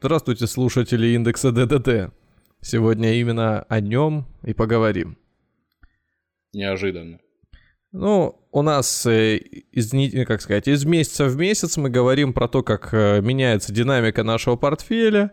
[0.00, 2.14] Здравствуйте, слушатели индекса ДДТ.
[2.60, 5.18] Сегодня именно о нем и поговорим.
[6.52, 7.18] Неожиданно.
[7.90, 9.90] Ну, у нас, э, из,
[10.24, 14.54] как сказать, из месяца в месяц мы говорим про то, как э, меняется динамика нашего
[14.54, 15.32] портфеля,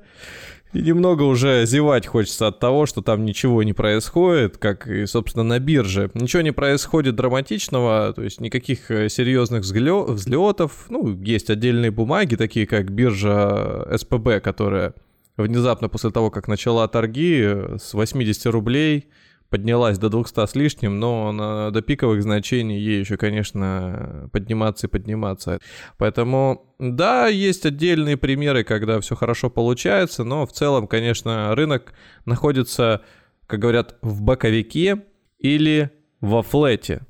[0.75, 5.43] и немного уже зевать хочется от того, что там ничего не происходит, как и, собственно,
[5.43, 6.11] на бирже.
[6.13, 10.85] Ничего не происходит драматичного, то есть никаких э, серьезных взлетов.
[10.89, 14.93] Ну, есть отдельные бумаги, такие как биржа СПБ, которая
[15.37, 19.07] внезапно после того, как начала торги, э, с 80 рублей
[19.49, 24.89] поднялась до 200 с лишним, но на, до пиковых значений ей еще, конечно, подниматься и
[24.89, 25.59] подниматься.
[25.97, 31.93] Поэтому, да, есть отдельные примеры, когда все хорошо получается, но в целом, конечно, рынок
[32.25, 33.01] находится,
[33.47, 35.03] как говорят, в боковике
[35.39, 37.01] или во флете.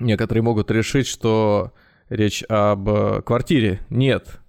[0.00, 1.72] Некоторые могут решить, что
[2.08, 3.80] речь об э, квартире.
[3.90, 4.40] Нет.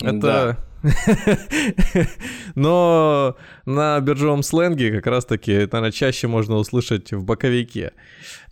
[0.00, 0.18] Это...
[0.18, 0.65] Да.
[2.54, 7.92] Но на биржевом сленге как раз-таки, наверное, чаще можно услышать в боковике.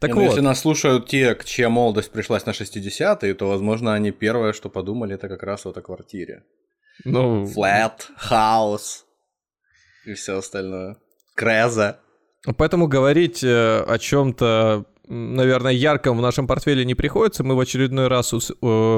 [0.00, 0.26] Так Не, ну, вот.
[0.28, 5.14] Если нас слушают те, чья молодость пришлась на 60-е, то, возможно, они первое, что подумали,
[5.14, 6.42] это как раз вот о квартире.
[7.04, 7.44] Ну...
[7.44, 9.02] Flat, house
[10.06, 10.96] и все остальное.
[11.34, 12.00] Креза.
[12.56, 17.44] Поэтому говорить э, о чем-то наверное, ярком в нашем портфеле не приходится.
[17.44, 18.50] Мы в очередной раз, ус...
[18.50, 18.54] Э,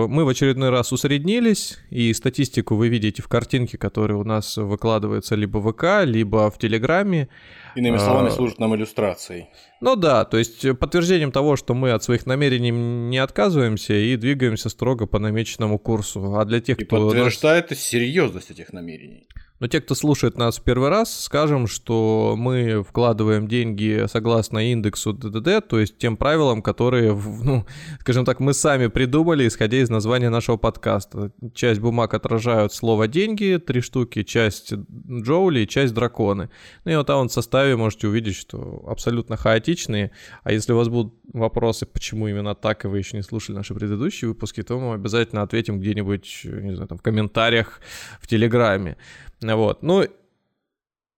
[0.08, 5.34] мы в очередной раз усреднились, и статистику вы видите в картинке, которая у нас выкладывается
[5.34, 7.28] либо в ВК, либо в Телеграме.
[7.74, 9.48] Иными словами, а, служит нам иллюстрацией.
[9.80, 14.68] Ну да, то есть подтверждением того, что мы от своих намерений не отказываемся и двигаемся
[14.68, 16.36] строго по намеченному курсу.
[16.36, 17.08] А для тех, и кто...
[17.08, 17.78] подтверждает нас...
[17.80, 19.28] серьезность этих намерений.
[19.58, 25.14] Но те, кто слушает нас в первый раз, скажем, что мы вкладываем деньги согласно индексу
[25.14, 27.64] ДДД, то есть тем правилам, которые, ну,
[28.00, 31.32] скажем так, мы сами придумали, исходя из названия нашего подкаста.
[31.54, 36.50] Часть бумаг отражают слово «деньги», три штуки, часть джоули и часть драконы.
[36.84, 39.38] Ну и вот там в составе можете увидеть, что абсолютно
[39.76, 40.10] хаотичные.
[40.42, 43.74] А если у вас будут вопросы, почему именно так, и вы еще не слушали наши
[43.74, 47.80] предыдущие выпуски, то мы обязательно ответим где-нибудь, не знаю, там в комментариях
[48.20, 48.96] в Телеграме.
[49.42, 49.82] Вот.
[49.82, 50.04] Ну,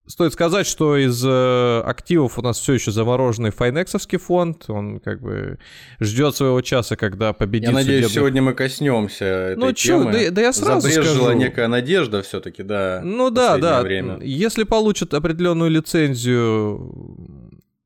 [0.09, 4.67] Стоит сказать, что из э, активов у нас все еще замороженный файнексовский фонд.
[4.67, 5.59] Он как бы
[5.99, 7.69] ждет своего часа, когда победит.
[7.69, 8.15] Я надеюсь, судебный...
[8.15, 10.11] сегодня мы коснемся этой ну, темы.
[10.11, 11.37] Чё, да, да я сразу Забрежила скажу.
[11.37, 13.01] некая надежда все-таки, да.
[13.03, 13.83] Ну да, да.
[13.83, 14.17] Время.
[14.23, 16.91] Если получат определенную лицензию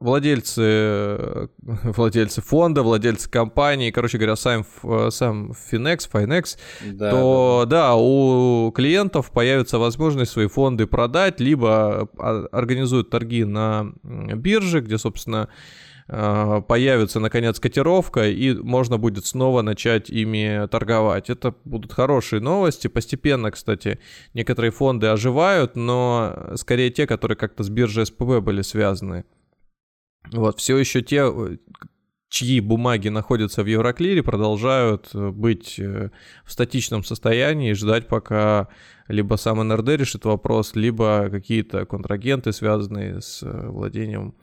[0.03, 1.47] владельцы, э,
[1.83, 6.57] владельцы фонда, владельцы компании, короче говоря, сам, э, сам Finex, Finex,
[6.91, 7.77] да, то да.
[7.77, 14.97] да, у клиентов появится возможность свои фонды продать, либо а, организуют торги на бирже, где,
[14.97, 15.47] собственно,
[16.09, 21.29] э, появится наконец котировка, и можно будет снова начать ими торговать.
[21.29, 22.87] Это будут хорошие новости.
[22.87, 23.99] Постепенно, кстати,
[24.33, 29.23] некоторые фонды оживают, но скорее те, которые как-то с биржей СПБ были связаны.
[30.31, 31.57] Вот, все еще те, э,
[32.29, 36.09] чьи бумаги находятся в Евроклире, продолжают э, быть э,
[36.45, 38.69] в статичном состоянии и ждать, пока
[39.07, 44.33] либо сам НРД решит вопрос, либо какие-то контрагенты, связанные с владением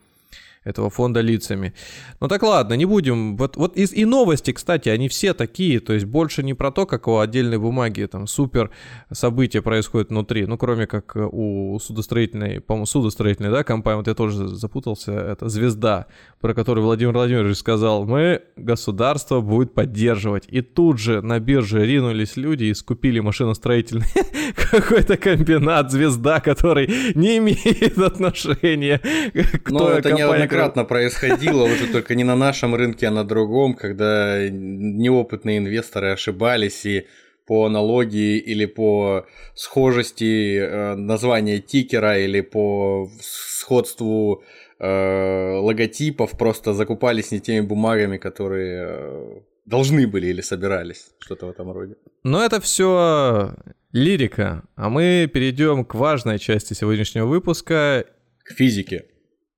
[0.63, 1.73] этого фонда лицами.
[2.19, 3.35] Ну так ладно, не будем.
[3.37, 6.85] Вот, вот и, и новости, кстати, они все такие, то есть больше не про то,
[6.85, 8.69] как у отдельной бумаги там супер
[9.11, 14.47] события происходят внутри, ну кроме как у судостроительной, по-моему, судостроительной, да, компании, вот я тоже
[14.47, 16.07] запутался, это «Звезда»,
[16.39, 20.45] про которую Владимир Владимирович сказал, мы, государство будет поддерживать.
[20.47, 24.07] И тут же на бирже ринулись люди и скупили машиностроительный
[24.55, 32.23] какой-то комбинат «Звезда», который не имеет отношения к той компании, неоднократно происходило, уже только не
[32.23, 37.07] на нашем рынке, а на другом, когда неопытные инвесторы ошибались и
[37.45, 39.25] по аналогии или по
[39.55, 44.43] схожести э, названия тикера или по сходству
[44.79, 51.49] э, логотипов просто закупались не теми бумагами, которые э, должны были или собирались, что-то в
[51.49, 51.95] этом роде.
[52.23, 53.55] Но это все
[53.91, 58.05] лирика, а мы перейдем к важной части сегодняшнего выпуска.
[58.43, 59.05] К физике.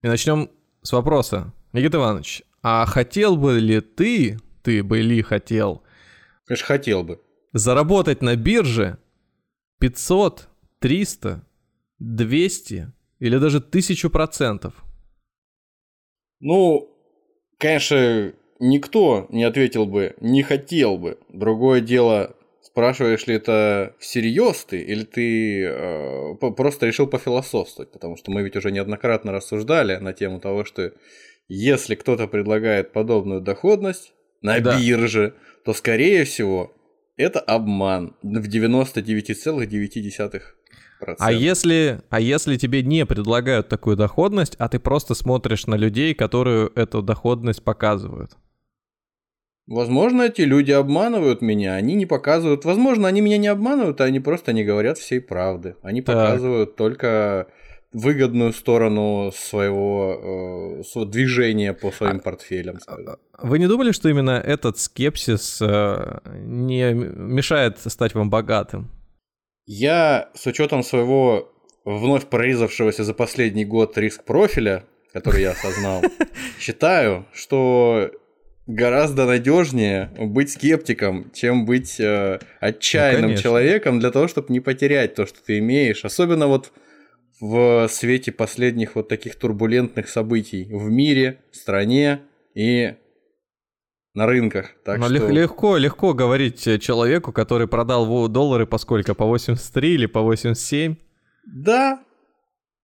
[0.02, 0.50] И начнем
[0.84, 1.54] с вопроса.
[1.74, 5.84] Никита Иванович, а хотел бы ли ты, ты бы ли хотел...
[6.46, 7.22] Конечно, хотел бы.
[7.54, 8.98] Заработать на бирже
[9.80, 10.50] 500,
[10.80, 11.46] 300,
[12.00, 14.74] 200 или даже 1000 процентов?
[16.40, 16.90] Ну,
[17.58, 21.18] конечно, никто не ответил бы, не хотел бы.
[21.30, 22.36] Другое дело,
[22.74, 28.56] спрашиваешь ли это всерьез ты, или ты э, просто решил пофилософствовать, потому что мы ведь
[28.56, 30.92] уже неоднократно рассуждали на тему того, что
[31.48, 34.80] если кто-то предлагает подобную доходность на да.
[34.80, 36.74] бирже, то, скорее всего,
[37.16, 40.42] это обман в 99,9%.
[41.20, 46.16] А если, а если тебе не предлагают такую доходность, а ты просто смотришь на людей,
[46.16, 48.32] которые эту доходность показывают?
[49.68, 52.66] Возможно, эти люди обманывают меня, они не показывают.
[52.66, 55.76] Возможно, они меня не обманывают, а они просто не говорят всей правды.
[55.82, 56.16] Они так.
[56.16, 57.48] показывают только
[57.94, 62.80] выгодную сторону своего э, движения по своим а, портфелям.
[62.80, 63.18] Скажем.
[63.40, 68.90] Вы не думали, что именно этот скепсис э, не мешает стать вам богатым?
[69.66, 71.54] Я с учетом своего
[71.86, 76.02] вновь прорезавшегося за последний год риск профиля, который я осознал,
[76.60, 78.12] считаю, что
[78.68, 85.16] гораздо надежнее быть скептиком, чем быть э, отчаянным ну, человеком для того, чтобы не потерять
[85.16, 86.06] то, что ты имеешь.
[86.06, 86.72] Особенно вот
[87.40, 92.22] в свете последних вот таких турбулентных событий в мире, в стране
[92.56, 92.96] и
[94.14, 94.72] на рынках.
[94.86, 95.28] Так Но что...
[95.28, 99.14] легко, легко говорить человеку, который продал доллары по сколько?
[99.14, 100.96] По 83 или по 87?
[101.46, 102.02] Да,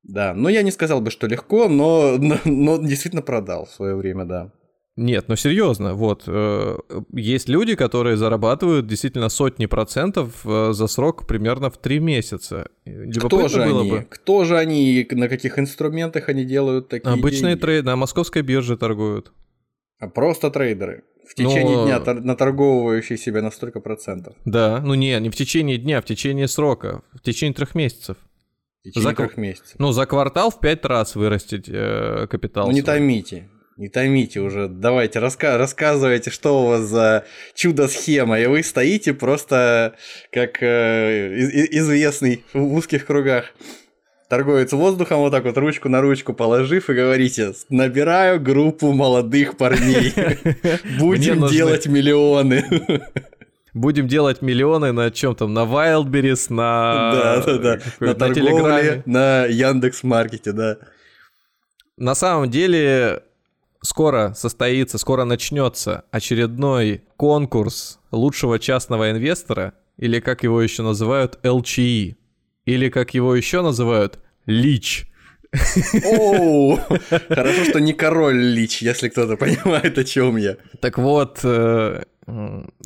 [0.04, 0.34] да.
[0.34, 4.26] Но я не сказал бы, что легко, но, но, но действительно продал в свое время,
[4.26, 4.52] да.
[5.00, 6.78] Нет, ну серьезно, вот, э,
[7.14, 12.70] есть люди, которые зарабатывают действительно сотни процентов э, за срок примерно в три месяца.
[12.84, 13.92] Любопытно Кто же было они?
[13.92, 14.08] Бы.
[14.10, 17.62] Кто же они на каких инструментах они делают такие Обычные деньги?
[17.62, 19.32] трейдеры, на московской бирже торгуют.
[20.00, 21.06] А просто трейдеры?
[21.26, 21.86] В течение Но...
[21.86, 24.36] дня наторговывающие себя на столько процентов?
[24.44, 28.18] Да, ну не, не в течение дня, в течение срока, в течение трех месяцев.
[28.82, 29.16] В течение за...
[29.16, 29.76] трех месяцев.
[29.80, 32.68] Ну, за квартал в пять раз вырастить э, капитал.
[32.68, 33.48] Ну, не томите
[33.80, 37.24] не томите уже, давайте, раска рассказывайте, что у вас за
[37.56, 39.96] чудо-схема, и вы стоите просто
[40.34, 41.34] как э,
[41.72, 43.46] известный в узких кругах.
[44.28, 50.14] Торговец воздухом, вот так вот ручку на ручку положив и говорите, набираю группу молодых парней,
[51.00, 52.66] будем делать миллионы.
[53.74, 57.12] Будем делать миллионы на чем там, на Wildberries, на...
[57.14, 60.78] Да, да, да, на торговле, на Яндекс.Маркете, да.
[61.96, 63.24] На самом деле,
[63.82, 72.16] скоро состоится, скоро начнется очередной конкурс лучшего частного инвестора, или как его еще называют, LCE,
[72.66, 75.08] или как его еще называют, Лич.
[76.06, 76.78] Оу,
[77.30, 80.58] хорошо, что не король Лич, если кто-то понимает, о чем я.
[80.80, 82.04] Так вот, э,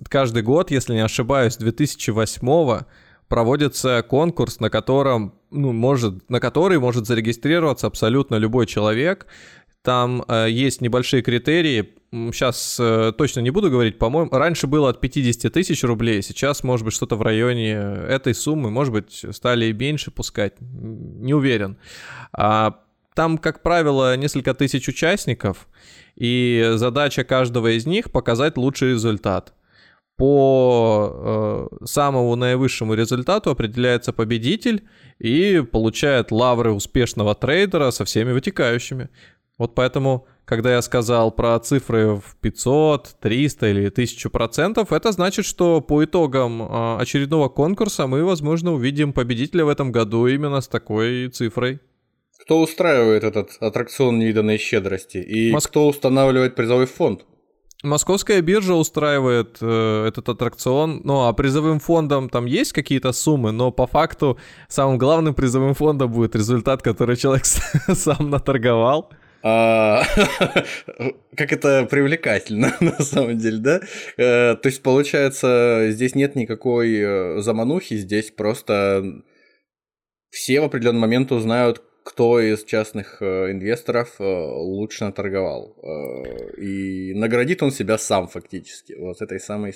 [0.07, 2.86] каждый год, если не ошибаюсь, 2008
[3.28, 9.28] проводится конкурс, на котором, ну, может, на который может зарегистрироваться абсолютно любой человек,
[9.83, 11.89] там э, есть небольшие критерии.
[12.12, 16.85] Сейчас э, точно не буду говорить, по-моему, раньше было от 50 тысяч рублей, сейчас, может
[16.85, 21.77] быть, что-то в районе этой суммы, может быть, стали и меньше пускать, не уверен.
[22.31, 22.80] А,
[23.15, 25.68] там, как правило, несколько тысяч участников,
[26.15, 29.53] и задача каждого из них показать лучший результат.
[30.15, 34.83] По э, самому наивысшему результату определяется победитель
[35.18, 39.09] и получает лавры успешного трейдера со всеми вытекающими.
[39.57, 45.45] Вот поэтому, когда я сказал про цифры в 500, 300 или 1000 процентов, это значит,
[45.45, 50.68] что по итогам а, очередного конкурса мы, возможно, увидим победителя в этом году именно с
[50.68, 51.80] такой цифрой.
[52.42, 55.18] Кто устраивает этот аттракцион невиданной щедрости?
[55.18, 55.69] И Моск...
[55.69, 57.26] кто устанавливает призовой фонд?
[57.83, 63.72] Московская биржа устраивает э, этот аттракцион, ну а призовым фондом там есть какие-то суммы, но
[63.72, 67.45] по факту самым главным призовым фондом будет результат, который человек
[67.94, 69.12] сам наторговал.
[69.45, 70.04] А,
[71.35, 73.81] как это привлекательно на самом деле, да?
[74.18, 79.21] Э, то есть, получается, здесь нет никакой э, заманухи, здесь просто
[80.30, 85.76] все в определенный момент узнают, кто из частных э, инвесторов лучше наторговал.
[86.57, 89.73] И наградит он себя сам фактически, вот этой самой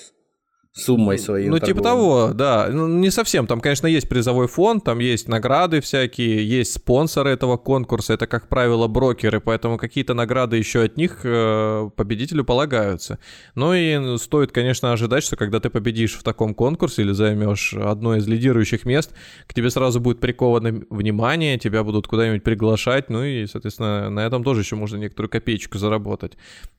[0.72, 1.48] суммой своей.
[1.48, 2.68] Ну, типа того, да.
[2.70, 3.46] Ну, не совсем.
[3.46, 8.14] Там, конечно, есть призовой фонд, там есть награды всякие, есть спонсоры этого конкурса.
[8.14, 13.18] Это, как правило, брокеры, поэтому какие-то награды еще от них э, победителю полагаются.
[13.54, 18.16] Ну и стоит, конечно, ожидать, что когда ты победишь в таком конкурсе или займешь одно
[18.16, 19.12] из лидирующих мест,
[19.46, 24.44] к тебе сразу будет приковано внимание, тебя будут куда-нибудь приглашать, ну и, соответственно, на этом
[24.44, 26.36] тоже еще можно некоторую копеечку заработать.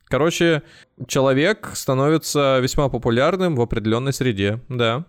[0.09, 0.63] Короче,
[1.07, 5.05] человек становится весьма популярным в определенной среде, да.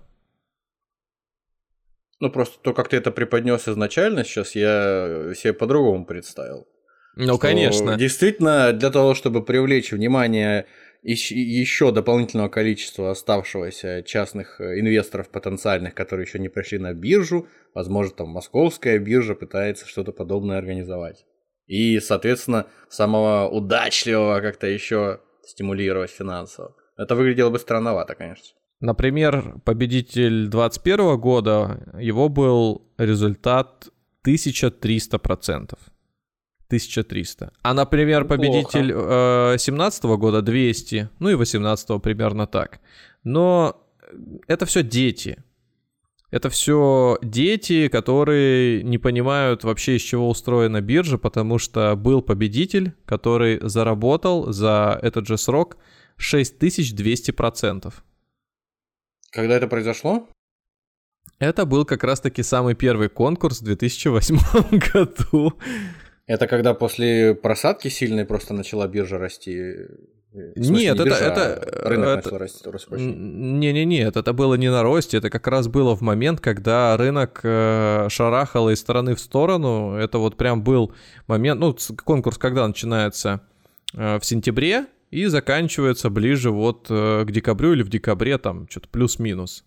[2.21, 6.69] Ну, просто то, как ты это преподнес изначально, сейчас я себе по-другому представил.
[7.17, 7.97] Ну, конечно.
[7.97, 10.67] Действительно, для того, чтобы привлечь внимание
[11.03, 18.17] еще дополнительного количества оставшегося частных э, инвесторов потенциальных, которые еще не пришли на биржу, возможно,
[18.17, 21.25] там московская биржа пытается что-то подобное организовать.
[21.71, 26.75] И, соответственно, самого удачливого как-то еще стимулировать финансово.
[26.97, 28.57] Это выглядело бы странновато, конечно.
[28.81, 33.89] Например, победитель 2021 года, его был результат
[34.27, 35.79] 1300%.
[36.67, 37.53] 1300.
[37.63, 42.81] А, например, победитель 2017 э, года 200, ну и 18 примерно так.
[43.23, 43.87] Но
[44.49, 45.45] это все дети.
[46.31, 52.93] Это все дети, которые не понимают вообще, из чего устроена биржа, потому что был победитель,
[53.05, 55.77] который заработал за этот же срок
[56.19, 57.93] 6200%.
[59.33, 60.29] Когда это произошло?
[61.41, 64.39] Это был как раз-таки самый первый конкурс в 2008
[64.93, 65.55] году.
[66.27, 69.75] Это когда после просадки сильной просто начала биржа расти?
[70.33, 74.33] Смысле, Нет, не биржа, это, это рынок это, начал расти, расти Не, не, нет, это
[74.33, 78.79] было не на росте, это как раз было в момент, когда рынок э, шарахал из
[78.79, 79.95] стороны в сторону.
[79.95, 80.95] Это вот прям был
[81.27, 83.41] момент, ну конкурс когда начинается
[83.93, 88.89] э, в сентябре и заканчивается ближе вот э, к декабрю или в декабре там что-то
[88.89, 89.65] плюс-минус.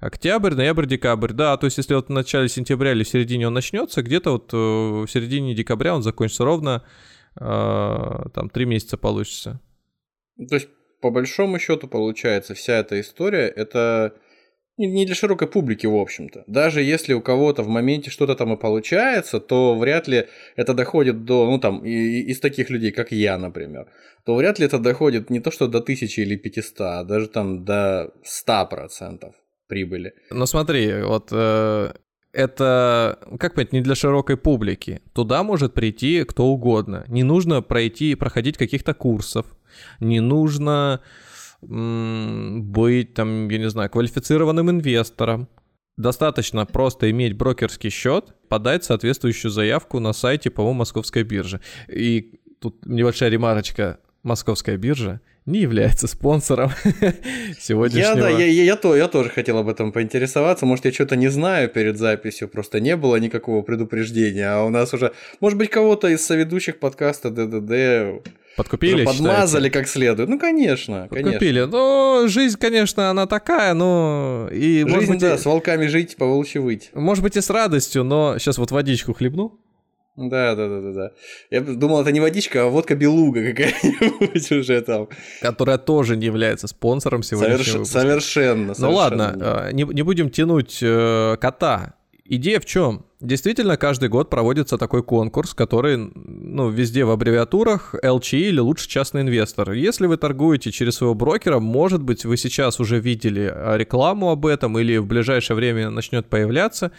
[0.00, 3.54] Октябрь, ноябрь, декабрь, да, то есть если вот в начале сентября или в середине он
[3.54, 6.84] начнется, где-то вот э, в середине декабря он закончится ровно,
[7.40, 9.60] э, там, три месяца получится.
[10.48, 10.68] То есть,
[11.00, 14.14] по большому счету, получается, вся эта история, это
[14.78, 16.44] не для широкой публики, в общем-то.
[16.46, 20.26] Даже если у кого-то в моменте что-то там и получается, то вряд ли
[20.56, 23.88] это доходит до, ну там, и, из таких людей, как я, например,
[24.24, 27.64] то вряд ли это доходит не то что до тысячи или 500, а даже там
[27.64, 29.32] до 100%
[29.66, 30.14] прибыли.
[30.30, 31.92] Ну смотри, вот э,
[32.32, 35.00] это, как понять, не для широкой публики.
[35.12, 37.04] Туда может прийти кто угодно.
[37.08, 39.46] Не нужно пройти, проходить каких-то курсов.
[40.00, 41.00] Не нужно
[41.60, 45.48] быть, там, я не знаю, квалифицированным инвестором.
[45.96, 51.60] Достаточно просто иметь брокерский счет, подать соответствующую заявку на сайте, по-моему, Московской биржи.
[51.88, 53.98] И тут небольшая ремарочка.
[54.22, 56.70] Московская биржа не является спонсором
[57.60, 58.06] сегодняшнего.
[58.06, 60.66] Я, да, я, я, я, то, я тоже хотел об этом поинтересоваться.
[60.66, 64.48] Может, я что-то не знаю перед записью, просто не было никакого предупреждения.
[64.48, 68.22] А у нас уже, может быть, кого-то из соведущих подкаста ДДД
[68.56, 69.70] Подкупили, Подмазали считаете?
[69.70, 70.28] как следует.
[70.28, 71.60] Ну, конечно, Подкупили.
[71.60, 71.66] Конечно.
[71.66, 74.48] Ну, жизнь, конечно, она такая, но...
[74.50, 76.90] И, жизнь, может быть, да, с волками жить, по волчьи выть.
[76.92, 79.60] Может быть, и с радостью, но сейчас вот водичку хлебну.
[80.18, 81.12] Да, да, да, да, да.
[81.48, 85.08] Я думал, это не водичка, а водка белуга какая-нибудь уже там.
[85.40, 87.72] Которая тоже не является спонсором сегодняшнего Соверш...
[87.74, 88.00] выпуска.
[88.00, 88.74] Совершенно.
[88.76, 91.94] Ну ладно, э, не, не будем тянуть э, кота.
[92.24, 93.06] Идея в чем?
[93.20, 99.22] Действительно, каждый год проводится такой конкурс, который, ну, везде в аббревиатурах LCI или лучше частный
[99.22, 99.72] инвестор.
[99.72, 104.46] Если вы торгуете через своего брокера, может быть, вы сейчас уже видели э, рекламу об
[104.46, 106.92] этом или в ближайшее время начнет появляться.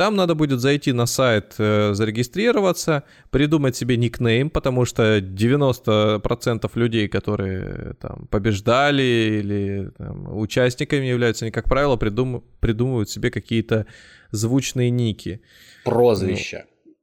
[0.00, 7.06] Там надо будет зайти на сайт, э, зарегистрироваться, придумать себе никнейм, потому что 90% людей,
[7.06, 12.42] которые там побеждали или там, участниками являются, они, как правило, придум...
[12.60, 13.84] придумывают себе какие-то
[14.30, 15.42] звучные ники.
[15.84, 16.64] Прозвища.
[16.86, 16.94] Ну,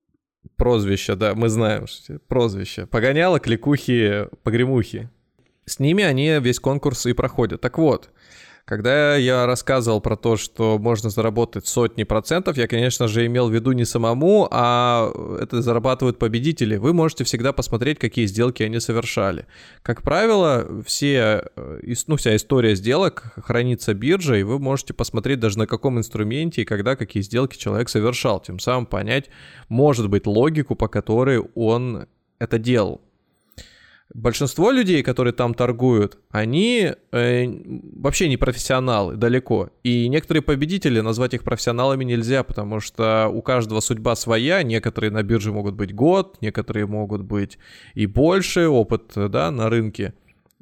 [0.56, 2.88] прозвища, да, мы знаем, что прозвища.
[2.88, 5.08] Погоняло, кликухи, погремухи.
[5.66, 7.62] С ними они весь конкурс и проходят.
[7.62, 8.10] Так вот,
[8.68, 13.54] когда я рассказывал про то, что можно заработать сотни процентов, я, конечно же, имел в
[13.54, 15.10] виду не самому, а
[15.42, 16.76] это зарабатывают победители.
[16.76, 19.46] Вы можете всегда посмотреть, какие сделки они совершали.
[19.84, 25.58] Как правило, все, э, ну, вся история сделок хранится биржей, и вы можете посмотреть даже
[25.58, 28.42] на каком инструменте и когда какие сделки человек совершал.
[28.42, 29.30] Тем самым понять,
[29.70, 32.08] может быть, логику, по которой он
[32.38, 33.00] это делал
[34.14, 39.70] большинство людей, которые там торгуют, они э, вообще не профессионалы далеко.
[39.84, 44.64] И некоторые победители, назвать их профессионалами нельзя, потому что у каждого судьба своя.
[44.64, 47.58] Некоторые на бирже могут быть год, некоторые могут быть
[47.94, 50.14] и больше, опыт да, на рынке.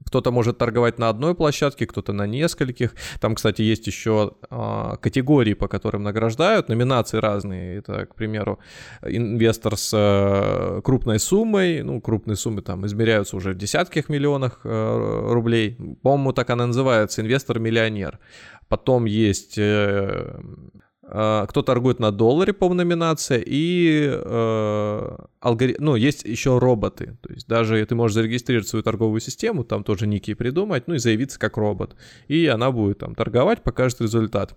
[0.05, 2.93] Кто-то может торговать на одной площадке, кто-то на нескольких.
[3.19, 7.79] Там, кстати, есть еще э, категории, по которым награждают, номинации разные.
[7.79, 8.59] Это, к примеру,
[9.03, 15.27] инвестор с э, крупной суммой, ну, крупные суммы там измеряются уже в десятках миллионах э,
[15.31, 15.77] рублей.
[16.01, 18.19] По-моему, так она называется, инвестор-миллионер.
[18.67, 25.75] Потом есть э, а, кто торгует на долларе по номинации, и э, алгори...
[25.77, 27.17] ну, есть еще роботы.
[27.21, 30.97] То есть даже ты можешь зарегистрировать свою торговую систему, там тоже ники придумать, ну и
[30.97, 31.95] заявиться как робот.
[32.27, 34.55] И она будет там торговать, покажет результат.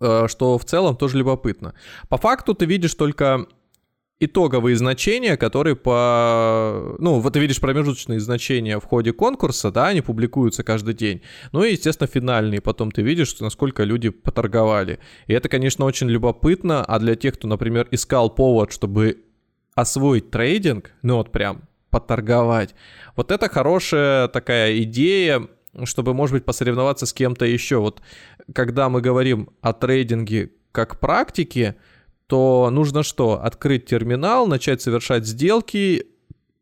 [0.00, 1.74] Э, что в целом тоже любопытно.
[2.08, 3.46] По факту ты видишь только
[4.18, 6.96] итоговые значения, которые по...
[6.98, 11.22] Ну, вот ты видишь промежуточные значения в ходе конкурса, да, они публикуются каждый день.
[11.52, 12.60] Ну и, естественно, финальные.
[12.60, 15.00] Потом ты видишь, насколько люди поторговали.
[15.26, 16.82] И это, конечно, очень любопытно.
[16.82, 19.22] А для тех, кто, например, искал повод, чтобы
[19.74, 22.74] освоить трейдинг, ну вот прям поторговать,
[23.14, 25.48] вот это хорошая такая идея,
[25.84, 27.76] чтобы, может быть, посоревноваться с кем-то еще.
[27.78, 28.00] Вот
[28.54, 31.76] когда мы говорим о трейдинге как практике,
[32.26, 33.42] то нужно что?
[33.42, 36.06] Открыть терминал, начать совершать сделки,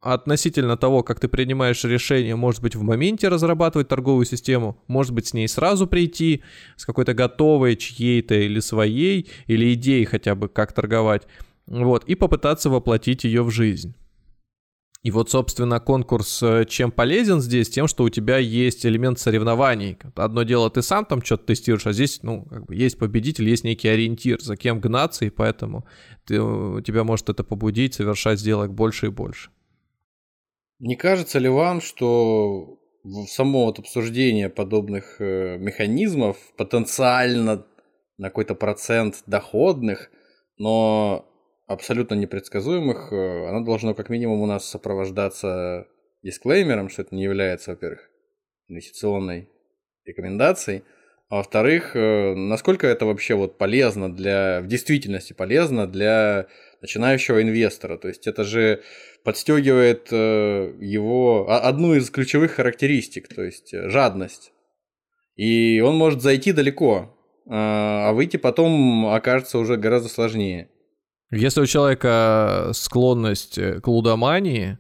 [0.05, 5.29] относительно того, как ты принимаешь решение, может быть, в моменте разрабатывать торговую систему, может быть,
[5.29, 6.43] с ней сразу прийти,
[6.77, 11.23] с какой-то готовой чьей-то или своей, или идеей хотя бы, как торговать,
[11.67, 13.95] вот, и попытаться воплотить ее в жизнь.
[15.05, 17.69] И вот, собственно, конкурс э, чем полезен здесь?
[17.69, 19.99] Тем, что у тебя есть элемент соревнований.
[20.17, 23.65] Одно дело, ты сам там что-то тестируешь, а здесь, ну, как бы есть победитель, есть
[23.65, 25.85] некий ориентир, за кем гнаться, и поэтому
[26.25, 29.51] ты, э, тебя может это побудить совершать сделок больше и больше.
[30.79, 32.79] Не кажется ли вам, что
[33.29, 37.67] само вот обсуждение подобных э, механизмов потенциально
[38.17, 40.11] на какой-то процент доходных,
[40.57, 41.27] но
[41.67, 45.87] абсолютно непредсказуемых, э, оно должно как минимум у нас сопровождаться
[46.23, 48.11] дисклеймером, что это не является, во-первых,
[48.69, 49.49] инвестиционной
[50.05, 50.85] рекомендацией,
[51.29, 56.47] а во-вторых, э, насколько это вообще вот полезно для, в действительности полезно для
[56.83, 57.97] начинающего инвестора.
[57.97, 58.83] То есть это же
[59.25, 64.53] подстегивает э, его а, одну из ключевых характеристик, то есть жадность.
[65.37, 70.69] И он может зайти далеко, а выйти потом окажется уже гораздо сложнее.
[71.35, 74.79] Если у человека склонность к лудомании,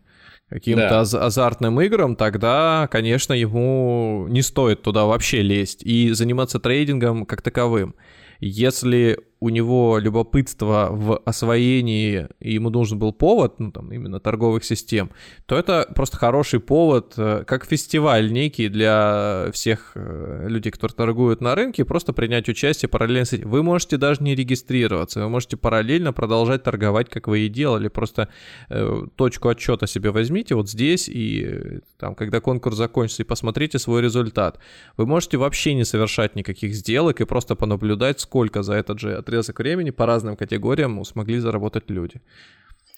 [0.48, 1.00] каким-то да.
[1.00, 7.42] аз- азартным играм, тогда, конечно, ему не стоит туда вообще лезть и заниматься трейдингом как
[7.42, 7.94] таковым.
[8.40, 14.64] Если у него любопытство в освоении, и ему нужен был повод, ну там именно торговых
[14.64, 15.10] систем,
[15.44, 21.42] то это просто хороший повод, э, как фестиваль некий для всех э, людей, которые торгуют
[21.42, 23.50] на рынке, просто принять участие параллельно с этим.
[23.50, 28.30] Вы можете даже не регистрироваться, вы можете параллельно продолжать торговать, как вы и делали, просто
[28.70, 34.00] э, точку отчета себе возьмите вот здесь, и там, когда конкурс закончится, и посмотрите свой
[34.00, 34.58] результат.
[34.96, 39.33] Вы можете вообще не совершать никаких сделок и просто понаблюдать, сколько за этот же отрезок
[39.34, 42.20] отрезок времени по разным категориям смогли заработать люди.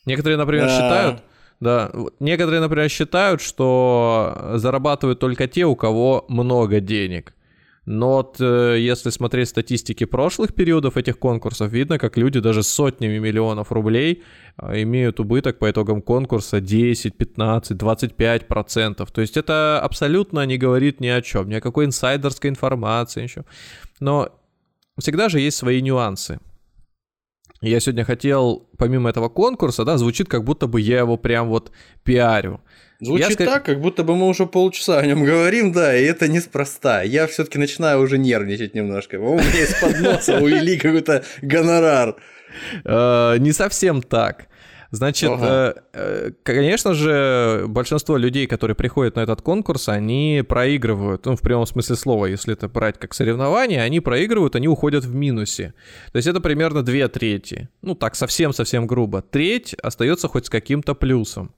[0.06, 0.72] Некоторые, например, да.
[0.72, 1.22] считают,
[1.60, 7.32] да, некоторые, например, считают, что зарабатывают только те, у кого много денег.
[7.86, 12.68] Но вот э, если смотреть статистики прошлых периодов этих конкурсов, видно, как люди даже с
[12.68, 14.24] сотнями миллионов рублей
[14.58, 19.12] э, имеют убыток по итогам конкурса 10, 15, 25 процентов.
[19.12, 23.44] То есть это абсолютно не говорит ни о чем, ни о какой инсайдерской информации еще.
[24.00, 24.35] Но
[24.98, 26.38] всегда же есть свои нюансы.
[27.62, 31.72] Я сегодня хотел, помимо этого конкурса, да, звучит как будто бы я его прям вот
[32.04, 32.60] пиарю.
[33.00, 36.28] Звучит я, так, как будто бы мы уже полчаса о нем говорим, да, и это
[36.28, 37.02] неспроста.
[37.02, 39.16] Я все-таки начинаю уже нервничать немножко.
[39.16, 42.16] У меня из-под носа увели какой-то гонорар.
[42.84, 44.48] Э, не совсем так.
[44.96, 45.46] Значит, ага.
[45.46, 51.40] э, э, конечно же, большинство людей, которые приходят на этот конкурс, они проигрывают, ну, в
[51.42, 55.74] прямом смысле слова, если это брать как соревнование, они проигрывают, они уходят в минусе.
[56.12, 57.68] То есть это примерно две трети.
[57.82, 59.20] Ну, так, совсем-совсем грубо.
[59.22, 61.54] Треть остается хоть с каким-то плюсом.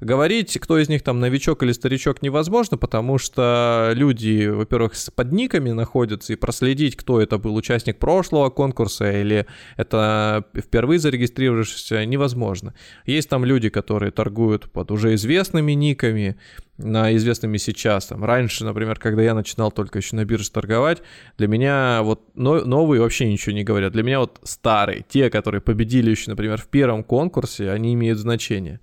[0.00, 5.70] Говорить, кто из них там новичок или старичок, невозможно, потому что люди, во-первых, с подниками
[5.70, 12.74] находятся, и проследить, кто это был участник прошлого конкурса или это впервые зарегистрировавшийся, невозможно.
[13.06, 16.36] Есть там люди, которые торгуют под уже известными никами,
[16.76, 18.06] на известными сейчас.
[18.06, 21.02] Там, раньше, например, когда я начинал только еще на бирже торговать,
[21.38, 23.92] для меня вот новые вообще ничего не говорят.
[23.92, 28.80] Для меня вот старые, те, которые победили еще, например, в первом конкурсе, они имеют значение.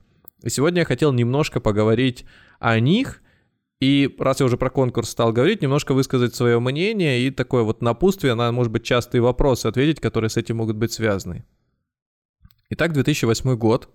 [0.47, 2.25] Сегодня я хотел немножко поговорить
[2.59, 3.21] о них,
[3.79, 7.81] и раз я уже про конкурс стал говорить, немножко высказать свое мнение и такое вот
[7.81, 11.45] напутствие на, может быть, частые вопросы ответить, которые с этим могут быть связаны.
[12.69, 13.89] Итак, 2008 год.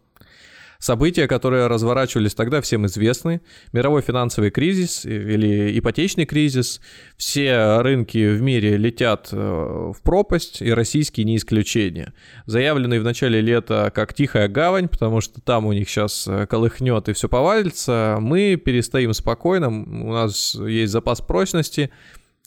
[0.79, 3.41] События, которые разворачивались тогда, всем известны.
[3.73, 6.81] Мировой финансовый кризис или ипотечный кризис.
[7.17, 12.13] Все рынки в мире летят э, в пропасть, и российский не исключение.
[12.47, 17.09] Заявленный в начале лета как тихая гавань, потому что там у них сейчас э, колыхнет
[17.09, 18.19] и все повалится.
[18.21, 21.91] Мы перестоим спокойно, у нас есть запас прочности,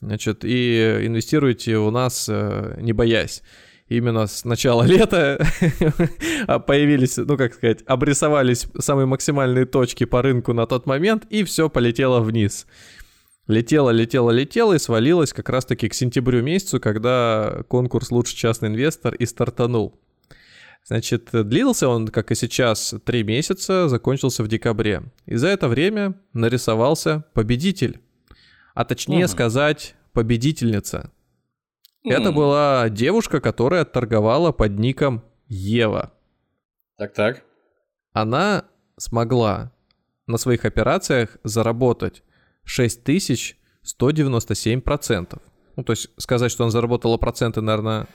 [0.00, 3.42] значит, и инвестируйте у нас э, не боясь
[3.90, 5.44] именно с начала лета
[6.66, 11.68] появились, ну как сказать, обрисовались самые максимальные точки по рынку на тот момент, и все
[11.68, 12.66] полетело вниз.
[13.46, 19.14] Летела, летела, летела и свалилась как раз-таки к сентябрю месяцу, когда конкурс «Лучший частный инвестор»
[19.14, 19.98] и стартанул.
[20.84, 25.02] Значит, длился он, как и сейчас, три месяца, закончился в декабре.
[25.26, 28.00] И за это время нарисовался победитель.
[28.74, 29.32] А точнее угу.
[29.32, 31.10] сказать, победительница.
[32.04, 36.12] Это была девушка, которая торговала под ником Ева.
[36.96, 37.44] Так-так.
[38.12, 38.64] Она
[38.96, 39.72] смогла
[40.26, 42.22] на своих операциях заработать
[42.66, 45.40] 6197%.
[45.76, 48.08] Ну, то есть сказать, что она заработала проценты, наверное,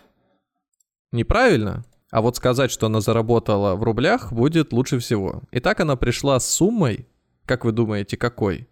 [1.11, 5.43] неправильно, а вот сказать, что она заработала в рублях, будет лучше всего.
[5.51, 7.07] Итак, она пришла с суммой,
[7.45, 8.67] как вы думаете, какой?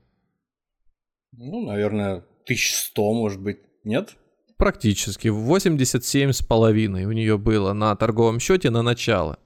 [1.32, 4.15] Ну, наверное, 1100, может быть, нет?
[4.63, 5.28] Практически.
[5.28, 9.38] 87 с половиной у нее было на торговом счете на начало.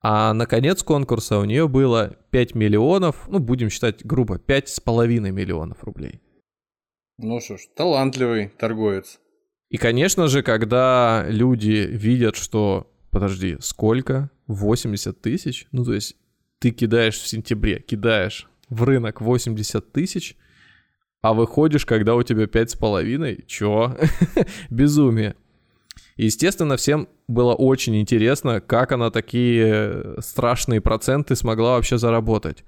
[0.00, 5.84] А на конец конкурса у нее было 5 миллионов, ну, будем считать грубо, 5,5 миллионов
[5.84, 6.22] рублей.
[7.18, 9.20] Ну что ж, талантливый торговец.
[9.68, 14.30] И, конечно же, когда люди видят, что, подожди, сколько?
[14.46, 15.66] 80 тысяч?
[15.70, 16.16] Ну, то есть
[16.60, 20.38] ты кидаешь в сентябре, кидаешь в рынок 80 тысяч,
[21.22, 23.44] а выходишь, когда у тебя 5,5?
[23.46, 23.96] Чё?
[24.70, 25.36] Безумие.
[26.16, 32.64] Естественно, всем было очень интересно, как она такие страшные проценты смогла вообще заработать.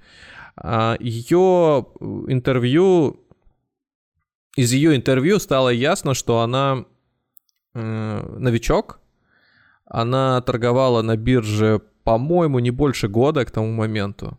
[0.55, 1.87] А, ее
[2.27, 3.19] интервью,
[4.55, 6.85] из ее интервью стало ясно, что она
[7.73, 8.99] э, новичок,
[9.85, 14.37] она торговала на бирже, по-моему, не больше года к тому моменту.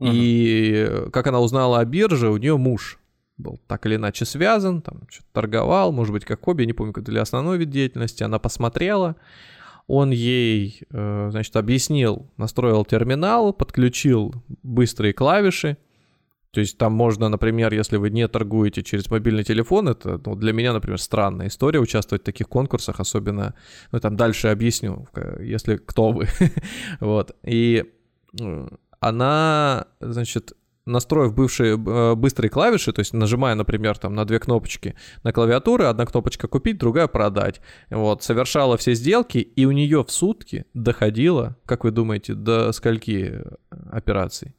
[0.00, 0.10] Uh-huh.
[0.12, 2.98] И как она узнала о бирже, у нее муж
[3.42, 7.04] был так или иначе связан, там что-то торговал, может быть, как хобби, не помню, как
[7.04, 8.22] для основной вид деятельности.
[8.22, 9.16] Она посмотрела,
[9.86, 15.76] он ей, э, значит, объяснил, настроил терминал, подключил быстрые клавиши.
[16.52, 20.52] То есть там можно, например, если вы не торгуете через мобильный телефон, это ну, для
[20.52, 23.54] меня, например, странная история участвовать в таких конкурсах, особенно,
[23.90, 25.08] ну там дальше объясню,
[25.40, 26.28] если кто вы.
[27.00, 27.34] вот.
[27.42, 27.84] И
[28.40, 28.68] э,
[29.00, 30.52] она, значит,
[30.86, 35.86] настроив бывшие э, быстрые клавиши, то есть нажимая, например, там на две кнопочки на клавиатуре,
[35.86, 41.56] одна кнопочка купить, другая продать, вот, совершала все сделки, и у нее в сутки доходило,
[41.64, 43.42] как вы думаете, до скольки э,
[43.90, 44.54] операций?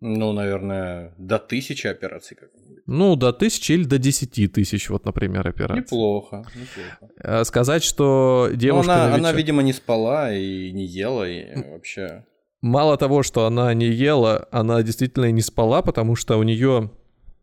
[0.00, 2.82] Ну, наверное, до тысячи операций как -нибудь.
[2.86, 5.82] Ну, до тысячи или до десяти тысяч, вот, например, операций.
[5.82, 7.14] Неплохо, неплохо.
[7.16, 8.92] Э, сказать, что девушка...
[8.92, 12.24] Но она, она, видимо, не спала и не ела, и вообще
[12.64, 16.90] мало того, что она не ела, она действительно не спала, потому что у нее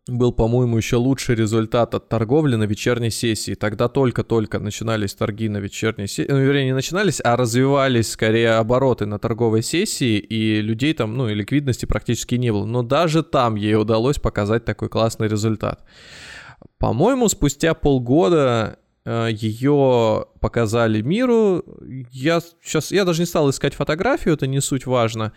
[0.08, 3.54] был, по-моему, еще лучший результат от торговли на вечерней сессии.
[3.54, 6.26] Тогда только-только начинались торги на вечерней сессии.
[6.28, 11.30] Ну, вернее, не начинались, а развивались скорее обороты на торговой сессии, и людей там, ну,
[11.30, 12.66] и ликвидности практически не было.
[12.66, 15.84] Но даже там ей удалось показать такой классный результат.
[16.80, 21.64] По-моему, спустя полгода ее показали миру.
[22.12, 25.34] Я сейчас, я даже не стал искать фотографию, это не суть важно.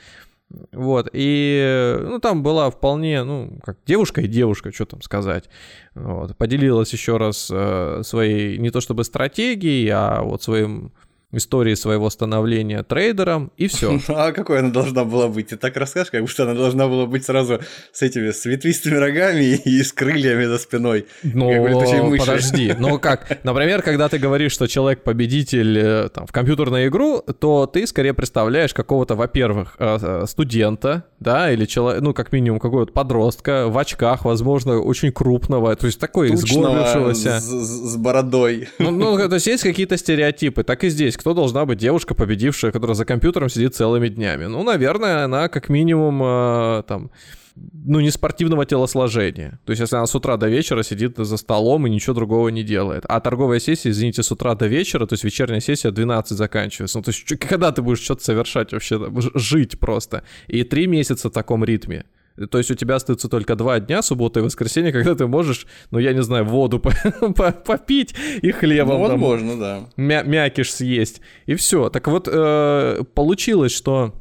[0.73, 5.49] Вот, и, ну, там была вполне, ну, как девушка и девушка, что там сказать.
[5.95, 10.93] Вот, поделилась еще раз э, своей, не то чтобы стратегией, а вот своим
[11.37, 14.01] истории своего становления трейдером, и все.
[14.09, 15.49] А какой она должна была быть?
[15.49, 17.61] Ты так расскажешь, как будто она должна была быть сразу
[17.93, 21.07] с этими с ветвистыми рогами и с крыльями за спиной.
[21.23, 22.75] Ну, подожди.
[22.79, 27.67] Ну как, например, когда ты говоришь, что человек победитель э, там, в компьютерную игру, то
[27.67, 32.93] ты скорее представляешь какого-то, во-первых, э, э, студента, да, или человек, ну, как минимум, какого-то
[32.93, 37.41] подростка в очках, возможно, очень крупного, то есть такой изгорбившегося.
[37.41, 38.69] С, с бородой.
[38.79, 42.71] Ну, ну, то есть есть какие-то стереотипы, так и здесь кто должна быть девушка, победившая,
[42.71, 44.45] которая за компьютером сидит целыми днями?
[44.45, 47.11] Ну, наверное, она как минимум э, там
[47.57, 49.59] ну, не спортивного телосложения.
[49.65, 52.63] То есть, если она с утра до вечера сидит за столом и ничего другого не
[52.63, 53.05] делает.
[53.09, 56.99] А торговая сессия, извините, с утра до вечера, то есть вечерняя сессия 12 заканчивается.
[56.99, 59.01] Ну, то есть, когда ты будешь что-то совершать вообще,
[59.35, 60.25] жить просто?
[60.47, 62.05] И три месяца в таком ритме.
[62.51, 66.01] То есть у тебя остаются только два дня, суббота и воскресенье, когда ты можешь, ну
[66.01, 66.81] я не знаю, воду
[67.65, 68.99] попить и хлебом.
[69.01, 69.89] Ну, возможно, там, да.
[69.97, 71.21] Мя мякиш съесть.
[71.47, 71.91] И все.
[71.91, 74.15] Так вот, э, получилось, что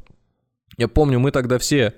[0.78, 1.94] я помню, мы тогда все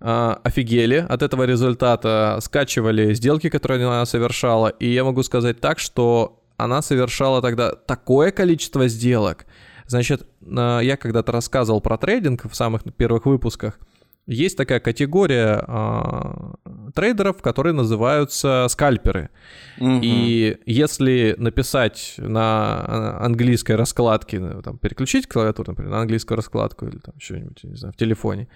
[0.00, 4.68] э, офигели от этого результата, скачивали сделки, которые она совершала.
[4.68, 9.46] И я могу сказать так, что она совершала тогда такое количество сделок.
[9.88, 13.80] Значит, э, я когда-то рассказывал про трейдинг в самых первых выпусках
[14.26, 19.30] есть такая категория э, трейдеров, которые называются скальперы.
[19.78, 20.00] Угу.
[20.02, 26.98] И если написать на английской раскладке, ну, там, переключить клавиатуру, например, на английскую раскладку или
[26.98, 28.48] там что-нибудь, не знаю, в телефоне,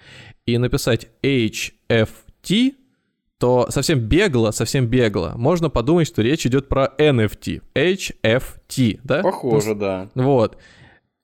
[0.45, 2.75] и написать HFT,
[3.37, 7.61] то совсем бегло, совсем бегло можно подумать, что речь идет про NFT.
[7.73, 9.21] HFT, да?
[9.23, 10.09] Похоже, да.
[10.15, 10.57] Вот.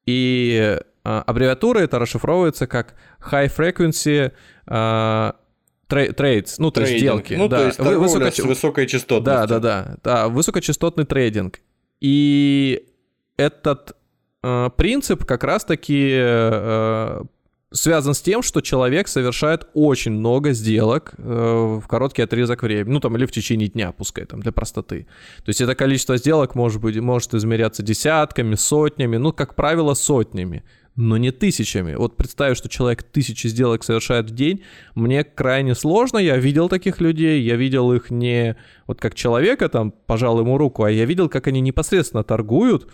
[0.07, 4.31] И а, аббревиатура это расшифровывается как High Frequency
[4.65, 5.35] а,
[5.89, 7.33] Trades, ну, то есть сделки.
[7.33, 7.59] Ну, да.
[7.59, 8.31] то есть торговля Высоко...
[8.31, 9.47] с высокой частотностью.
[9.47, 11.61] Да, да, да, да, высокочастотный трейдинг.
[12.01, 12.85] И
[13.37, 13.95] этот
[14.43, 17.21] э, принцип как раз-таки э,
[17.71, 21.23] связан с тем, что человек совершает очень много сделок э,
[21.81, 25.07] в короткий отрезок времени, ну там или в течение дня, пускай там для простоты.
[25.43, 30.63] То есть это количество сделок может быть может измеряться десятками, сотнями, ну как правило сотнями,
[30.95, 31.95] но не тысячами.
[31.95, 34.63] Вот представь, что человек тысячи сделок совершает в день,
[34.95, 36.17] мне крайне сложно.
[36.19, 38.55] Я видел таких людей, я видел их не
[38.87, 42.87] вот как человека там пожал ему руку, а я видел, как они непосредственно торгуют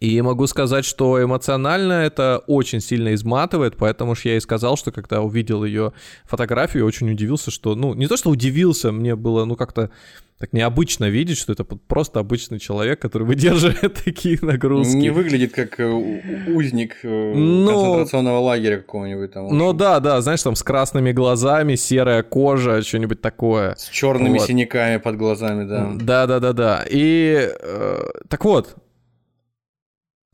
[0.00, 4.92] и могу сказать, что эмоционально это очень сильно изматывает, поэтому же я и сказал, что
[4.92, 5.92] когда увидел ее
[6.24, 9.90] фотографию, очень удивился, что, ну, не то, что удивился, мне было, ну, как-то
[10.38, 14.94] так необычно видеть, что это просто обычный человек, который выдерживает такие нагрузки.
[14.94, 17.72] Не выглядит как э, узник э, Но...
[17.72, 19.48] концентрационного лагеря какого-нибудь там.
[19.56, 23.76] Ну да, да, знаешь, там с красными глазами, серая кожа, что-нибудь такое.
[23.76, 24.46] С черными вот.
[24.46, 25.92] синяками под глазами, да.
[25.94, 26.84] Да, да, да, да.
[26.88, 28.76] И э, так вот,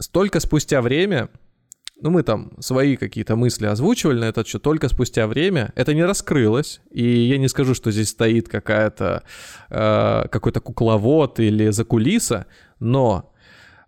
[0.03, 1.29] Столько спустя время,
[2.01, 6.05] ну мы там свои какие-то мысли озвучивали на этот счет, только спустя время это не
[6.05, 9.23] раскрылось, и я не скажу, что здесь стоит какая-то,
[9.71, 12.47] э, какой-то кукловод или закулиса,
[12.81, 13.33] но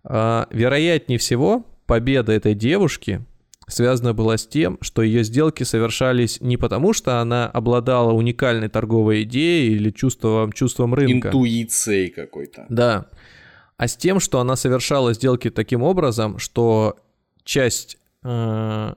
[0.05, 3.25] э, вероятнее всего победа этой девушки
[3.67, 9.23] связана была с тем, что ее сделки совершались не потому, что она обладала уникальной торговой
[9.23, 11.27] идеей или чувством, чувством рынка.
[11.27, 12.67] Интуицией какой-то.
[12.69, 13.09] Да
[13.77, 16.97] а с тем, что она совершала сделки таким образом, что
[17.43, 18.93] часть э,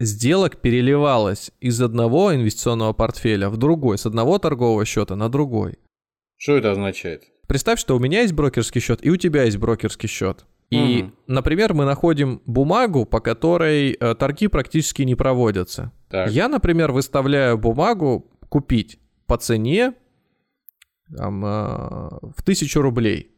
[0.00, 5.78] сделок переливалась из одного инвестиционного портфеля в другой, с одного торгового счета на другой.
[6.36, 7.24] Что это означает?
[7.46, 10.46] Представь, что у меня есть брокерский счет, и у тебя есть брокерский счет.
[10.70, 11.12] И, угу.
[11.26, 15.92] например, мы находим бумагу, по которой э, торги практически не проводятся.
[16.08, 16.30] Так.
[16.30, 19.94] Я, например, выставляю бумагу купить по цене
[21.14, 21.48] там, э,
[22.36, 23.33] в тысячу рублей.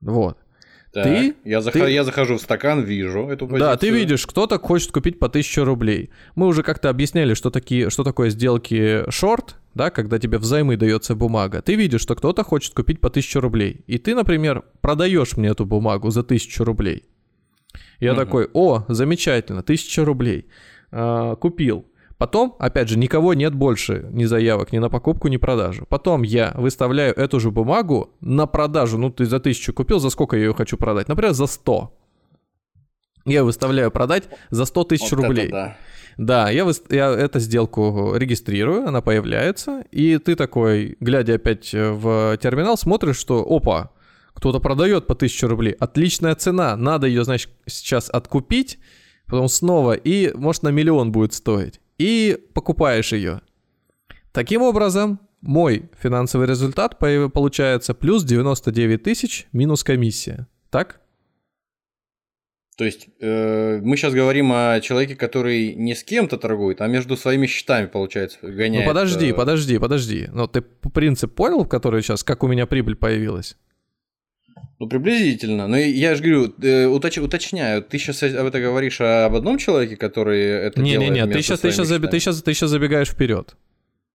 [0.00, 0.38] Вот.
[0.92, 1.74] Так, ты, я, зах...
[1.74, 1.90] ты...
[1.90, 3.70] я захожу в стакан, вижу эту позицию.
[3.70, 6.10] Да, ты видишь, кто-то хочет купить по 1000 рублей.
[6.34, 11.14] Мы уже как-то объясняли, что, такие, что такое сделки шорт, да, когда тебе взаймы дается
[11.14, 11.60] бумага.
[11.60, 13.84] Ты видишь, что кто-то хочет купить по 1000 рублей.
[13.86, 17.04] И ты, например, продаешь мне эту бумагу за 1000 рублей.
[18.00, 18.20] Я угу.
[18.20, 20.46] такой, о, замечательно, 1000 рублей.
[20.90, 21.86] А, купил.
[22.18, 25.86] Потом, опять же, никого нет больше ни заявок, ни на покупку, ни продажу.
[25.88, 28.98] Потом я выставляю эту же бумагу на продажу.
[28.98, 31.06] Ну, ты за тысячу купил, за сколько я ее хочу продать?
[31.06, 31.96] Например, за 100.
[33.24, 35.48] Я выставляю продать за 100 тысяч вот рублей.
[35.50, 35.76] да.
[36.16, 36.72] Да, я, вы...
[36.88, 43.46] я эту сделку регистрирую, она появляется, и ты такой, глядя опять в терминал, смотришь, что,
[43.48, 43.92] опа,
[44.34, 48.80] кто-то продает по 1000 рублей, отличная цена, надо ее, значит, сейчас откупить,
[49.26, 53.42] потом снова, и может на миллион будет стоить и покупаешь ее.
[54.32, 60.46] Таким образом, мой финансовый результат получается плюс 99 тысяч минус комиссия.
[60.70, 61.00] Так?
[62.76, 67.16] То есть э, мы сейчас говорим о человеке, который не с кем-то торгует, а между
[67.16, 68.86] своими счетами, получается, гоняет.
[68.86, 69.34] Ну подожди, э...
[69.34, 70.28] подожди, подожди.
[70.32, 73.56] Но ты принцип понял, в который сейчас, как у меня прибыль появилась?
[74.78, 75.66] Ну, приблизительно.
[75.66, 79.96] Но я же говорю, э, уточ, уточняю, ты сейчас об этом говоришь об одном человеке,
[79.96, 81.10] который это не, делает?
[81.10, 83.56] Не-не-не, ты сейчас, ты, сейчас, ты, сейчас, ты сейчас забегаешь вперед.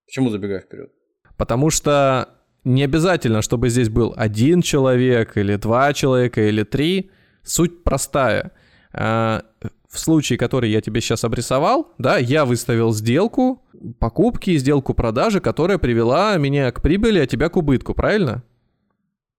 [0.06, 0.92] Почему забегаешь вперед?
[1.38, 2.30] Потому что
[2.64, 7.12] не обязательно, чтобы здесь был один человек, или два человека, или три.
[7.44, 8.52] Суть простая.
[8.94, 9.44] А,
[9.90, 13.62] в случае, который я тебе сейчас обрисовал, да, я выставил сделку
[14.00, 18.44] покупки, сделку продажи, которая привела меня к прибыли, а тебя к убытку, правильно?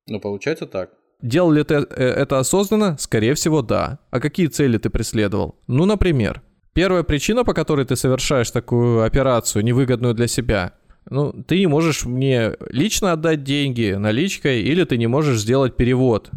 [0.07, 0.91] Ну, получается так.
[1.23, 2.97] Делал ли ты э, это осознанно?
[2.99, 3.99] Скорее всего, да.
[4.11, 5.57] А какие цели ты преследовал?
[5.67, 6.43] Ну, например,
[6.75, 10.73] первая причина, по которой ты совершаешь такую операцию, невыгодную для себя,
[11.09, 16.31] ну, ты не можешь мне лично отдать деньги наличкой, или ты не можешь сделать перевод.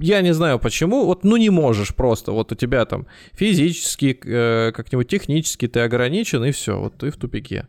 [0.00, 4.72] Я не знаю почему, вот ну не можешь просто, вот у тебя там физически, э,
[4.72, 7.68] как-нибудь технически ты ограничен, и все, вот ты в тупике.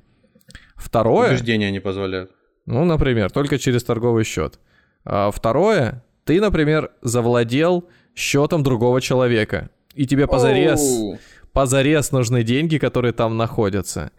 [0.75, 1.29] Второе...
[1.29, 2.31] Убеждения не позволяют.
[2.65, 4.59] Ну, например, только через торговый счет.
[5.05, 11.17] А второе, ты, например, завладел счетом другого человека, и тебе позарез, oh.
[11.53, 14.11] позарез нужны деньги, которые там находятся.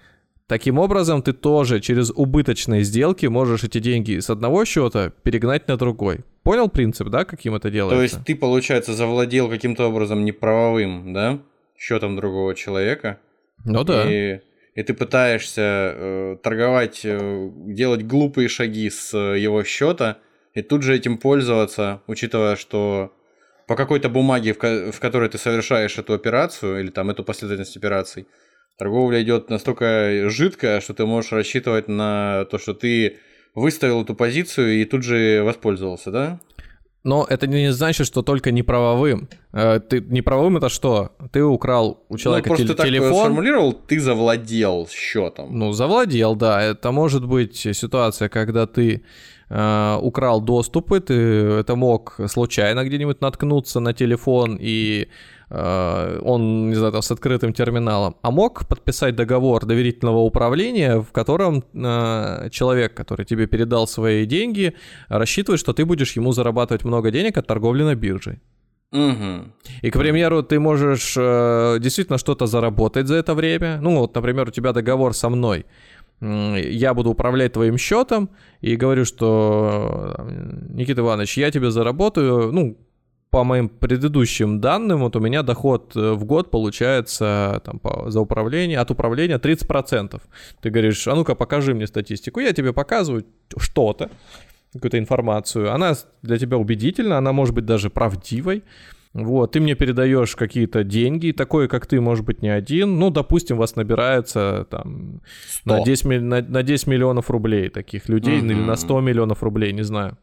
[0.46, 5.77] Таким образом, ты тоже через убыточные сделки можешь эти деньги с одного счета перегнать на
[5.77, 6.20] другой.
[6.44, 7.96] Понял принцип, да, каким это делается?
[7.96, 11.40] То есть ты, получается, завладел каким-то образом неправовым, да,
[11.77, 13.18] счетом другого человека?
[13.64, 14.05] Ну да.
[14.09, 14.40] И,
[14.77, 15.62] и ты пытаешься
[15.96, 20.18] э, торговать, э, делать глупые шаги с э, его счета,
[20.57, 23.12] и тут же этим пользоваться, учитывая, что
[23.69, 27.77] по какой-то бумаге, в, ко- в которой ты совершаешь эту операцию, или там эту последовательность
[27.77, 28.27] операций,
[28.79, 33.19] торговля идет настолько жидкая, что ты можешь рассчитывать на то, что ты
[33.55, 36.40] выставил эту позицию и тут же воспользовался, да?
[37.05, 39.29] Но это не значит, что только неправовым.
[39.53, 41.12] Э, ты неправовым это что?
[41.33, 43.11] Ты украл у человека ну, просто тел- телефон.
[43.12, 45.57] Так сформулировал, ты завладел счетом.
[45.57, 46.61] Ну, завладел, да.
[46.62, 49.05] Это может быть ситуация, когда ты
[49.49, 55.09] э, украл доступы, ты это мог случайно где-нибудь наткнуться на телефон и
[55.51, 61.13] э, он, не знаю, там, с открытым терминалом, а мог подписать договор доверительного управления, в
[61.13, 64.75] котором э, человек, который тебе передал свои деньги,
[65.09, 68.41] рассчитывает, что ты будешь ему зарабатывать много денег от торговли на бирже.
[68.93, 69.53] Угу.
[69.83, 73.79] И, к примеру, ты можешь э, действительно что-то заработать за это время.
[73.83, 75.67] Ну, вот, например, у тебя договор со мной
[76.20, 80.16] я буду управлять твоим счетом и говорю, что
[80.70, 82.79] Никита Иванович, я тебе заработаю, ну,
[83.31, 88.20] по моим предыдущим данным, вот у меня доход э, в год получается там, по, за
[88.20, 90.22] управление, от управления 30%.
[90.62, 92.40] Ты говоришь, а ну-ка покажи мне статистику.
[92.40, 93.26] Я тебе показываю
[93.59, 94.11] что-то,
[94.72, 95.70] какую-то информацию.
[95.72, 98.62] Она для тебя убедительна, она может быть даже правдивой.
[99.24, 102.98] Вот, ты мне передаешь какие-то деньги, такое, как ты, может быть, не один.
[102.98, 105.22] Ну, допустим, вас набирается там
[105.64, 108.50] на 10, на, на 10 миллионов рублей таких людей, mm-hmm.
[108.50, 110.18] или на 100 миллионов рублей, не знаю.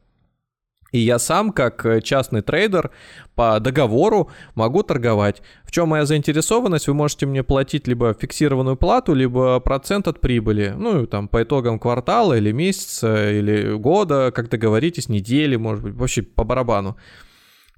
[0.92, 2.92] И я сам, как э, частный трейдер,
[3.34, 5.42] по договору могу торговать.
[5.64, 6.88] В чем моя заинтересованность?
[6.88, 10.76] Вы можете мне платить либо фиксированную плату, либо процент от прибыли.
[10.78, 16.22] Ну, там, по итогам квартала или месяца, или года, как договоритесь, недели, может быть, вообще
[16.22, 16.96] по барабану.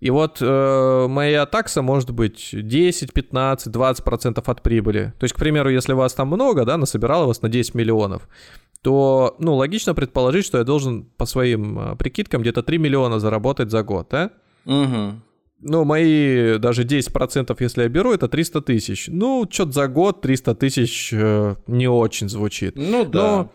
[0.02, 5.14] И вот э, моя такса может быть 10, 15, 20 процентов от прибыли.
[5.20, 8.28] То есть, к примеру, если вас там много, да, насобирало вас на 10 миллионов,
[8.82, 13.72] то, ну, логично предположить, что я должен по своим э, прикидкам где-то 3 миллиона заработать
[13.72, 14.32] за год, да?
[14.66, 15.22] Угу.
[15.62, 19.08] Ну, мои даже 10%, если я беру, это 300 тысяч.
[19.08, 22.76] Ну, что-то за год 300 тысяч э, не очень звучит.
[22.76, 23.50] Ну, да.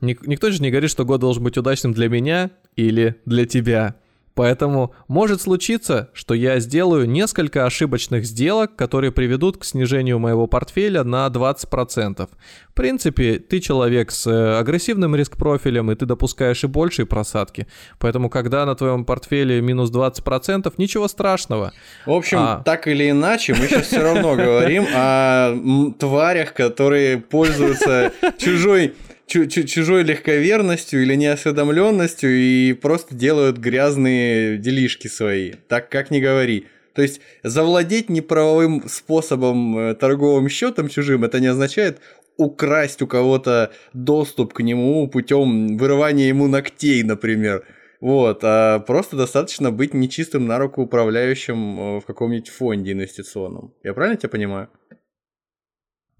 [0.00, 3.96] Но никто же не говорит, что год должен быть удачным для меня или для тебя.
[4.34, 11.04] Поэтому может случиться, что я сделаю несколько ошибочных сделок, которые приведут к снижению моего портфеля
[11.04, 12.28] на 20%.
[12.68, 17.68] В принципе, ты человек с э, агрессивным риск-профилем, и ты допускаешь и большие просадки.
[18.00, 21.72] Поэтому, когда на твоем портфеле минус 20%, ничего страшного.
[22.04, 22.62] В общем, а...
[22.64, 28.94] так или иначе, мы сейчас все равно говорим о тварях, которые пользуются чужой
[29.26, 35.52] чужой легковерностью или неосведомленностью и просто делают грязные делишки свои.
[35.68, 36.66] Так как не говори.
[36.94, 41.98] То есть завладеть неправовым способом э, торговым счетом чужим, это не означает
[42.36, 47.64] украсть у кого-то доступ к нему путем вырывания ему ногтей, например.
[48.00, 53.72] Вот, а просто достаточно быть нечистым на руку управляющим э, в каком-нибудь фонде инвестиционном.
[53.82, 54.68] Я правильно тебя понимаю?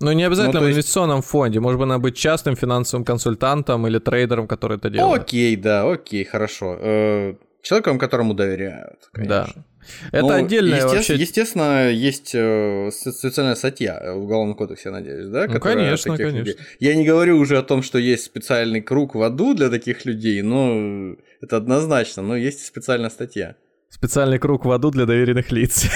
[0.04, 1.28] Ну, не обязательно ну, в инвестиционном есть...
[1.28, 1.60] фонде.
[1.60, 5.22] Может быть, она быть частным финансовым консультантом или трейдером, который это делает.
[5.22, 6.76] Окей, да, окей, хорошо.
[6.78, 9.46] Э, человеком, которому доверяют, конечно.
[9.54, 9.64] Да.
[10.12, 11.14] Это ну, отдельная естественно, вообще...
[11.14, 15.46] Естественно, есть э, специальная статья в Уголовном кодексе, я надеюсь, да?
[15.46, 16.38] Ну, конечно, конечно.
[16.38, 16.56] Людей...
[16.80, 20.42] Я не говорю уже о том, что есть специальный круг в аду для таких людей,
[20.42, 23.56] но это однозначно, но есть специальная статья.
[23.90, 25.86] Специальный круг в аду для доверенных лиц.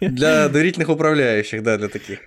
[0.00, 2.18] Для доверительных управляющих, да, для таких.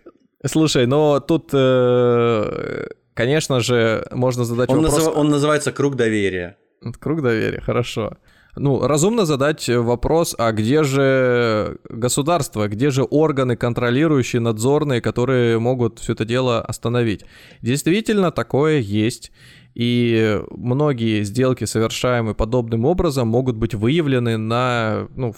[0.45, 4.97] Слушай, но тут, э, конечно же, можно задать он вопрос...
[4.97, 5.17] Назыв...
[5.17, 6.57] Он называется «Круг доверия».
[6.99, 8.17] Круг доверия, хорошо.
[8.55, 15.99] Ну, разумно задать вопрос, а где же государство, где же органы контролирующие, надзорные, которые могут
[15.99, 17.25] все это дело остановить?
[17.61, 19.31] Действительно, такое есть.
[19.75, 25.33] И многие сделки, совершаемые подобным образом, могут быть выявлены на, ну,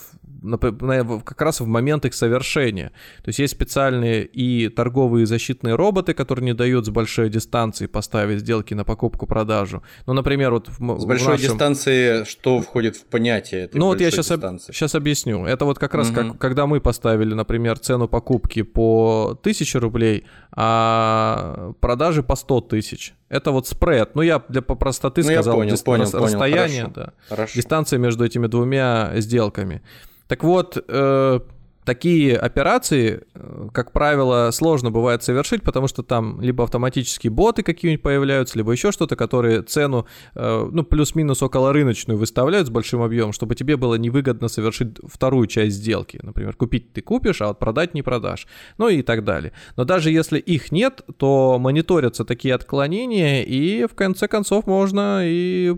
[1.24, 2.92] как раз в момент их совершения.
[3.24, 8.40] То есть есть специальные и торговые защитные роботы, которые не дают с большой дистанции поставить
[8.40, 9.84] сделки на покупку-продажу.
[10.06, 11.52] Ну, например, вот в, с большой нашем...
[11.52, 14.60] дистанции что входит в понятие этой Ну вот я сейчас, об...
[14.60, 15.46] сейчас объясню.
[15.46, 16.16] Это вот как раз угу.
[16.16, 23.14] как, когда мы поставили, например, цену покупки по 1000 рублей, а продажи по 100 тысяч.
[23.30, 24.16] Это вот спред.
[24.16, 27.54] Ну, я для по простоты ну, сказал, я понял, понял, расстояние, понял, да, хорошо.
[27.56, 29.82] дистанция между этими двумя сделками.
[30.28, 31.40] Так вот, э,
[31.86, 38.04] такие операции, э, как правило, сложно бывает совершить, потому что там либо автоматические боты какие-нибудь
[38.04, 40.06] появляются, либо еще что-то, которые цену,
[40.36, 45.48] э, ну, плюс-минус около рыночную выставляют с большим объемом, чтобы тебе было невыгодно совершить вторую
[45.48, 46.20] часть сделки.
[46.22, 48.48] Например, купить ты купишь, а вот продать не продашь.
[48.78, 49.54] Ну и так далее.
[49.78, 55.76] Но даже если их нет, то мониторятся такие отклонения, и в конце концов можно и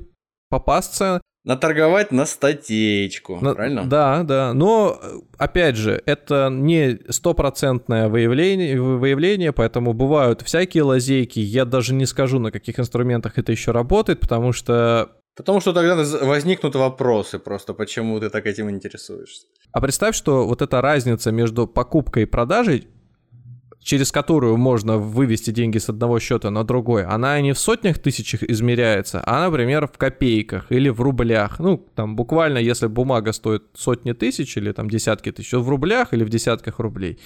[0.50, 3.86] попасться Наторговать на статейку, на, правильно?
[3.86, 4.54] Да, да.
[4.54, 5.00] Но,
[5.38, 11.40] опять же, это не стопроцентное выявление, выявление, поэтому бывают всякие лазейки.
[11.40, 15.10] Я даже не скажу, на каких инструментах это еще работает, потому что...
[15.38, 15.96] Потому что тогда
[16.26, 19.46] возникнут вопросы просто, почему ты так этим интересуешься.
[19.72, 22.90] А представь, что вот эта разница между покупкой и продажей
[23.88, 28.44] через которую можно вывести деньги с одного счета на другой, она не в сотнях тысячах
[28.44, 31.60] измеряется, а, например, в копейках или в рублях.
[31.60, 36.26] Ну, там буквально, если бумага стоит сотни тысяч или там десятки тысяч, в рублях или
[36.26, 37.18] в десятках рублей.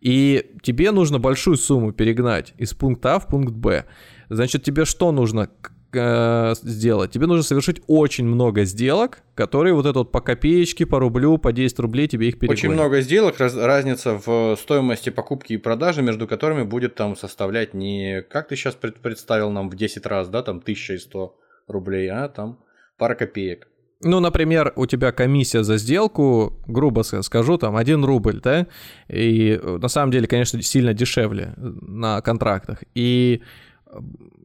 [0.00, 3.84] И тебе нужно большую сумму перегнать из пункта А в пункт Б.
[4.30, 5.50] Значит, тебе что нужно?
[5.96, 7.10] Э, сделать?
[7.10, 11.52] Тебе нужно совершить очень много сделок, которые вот это вот по копеечке, по рублю, по
[11.52, 12.58] 10 рублей тебе их перегонят.
[12.58, 17.74] Очень много сделок, раз, разница в стоимости покупки и продажи, между которыми будет там составлять
[17.74, 21.34] не, как ты сейчас пред, представил нам, в 10 раз, да, там 1100
[21.68, 22.58] рублей, а там
[22.98, 23.68] пара копеек.
[24.02, 28.66] Ну, например, у тебя комиссия за сделку, грубо скажу, там 1 рубль, да,
[29.08, 32.84] и э, на самом деле, конечно, сильно дешевле на контрактах.
[32.94, 33.42] И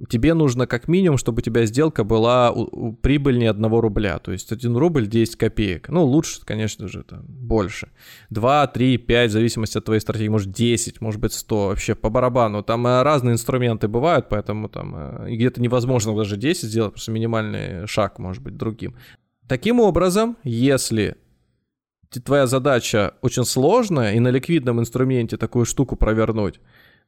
[0.10, 2.54] тебе нужно как минимум, чтобы у тебя сделка была
[3.02, 5.90] прибыльнее 1 рубля, то есть 1 рубль 10 копеек.
[5.90, 7.90] Ну, лучше, конечно же, там, больше.
[8.30, 12.10] 2, 3, 5, в зависимости от твоей стратегии, может 10, может быть 100, вообще по
[12.10, 12.64] барабану.
[12.64, 17.88] Там э, разные инструменты бывают, поэтому там э, где-то невозможно даже 10 сделать, просто минимальный
[17.88, 18.96] шаг может быть другим.
[19.48, 21.16] Таким образом, если
[22.20, 26.60] твоя задача очень сложная и на ликвидном инструменте такую штуку провернуть,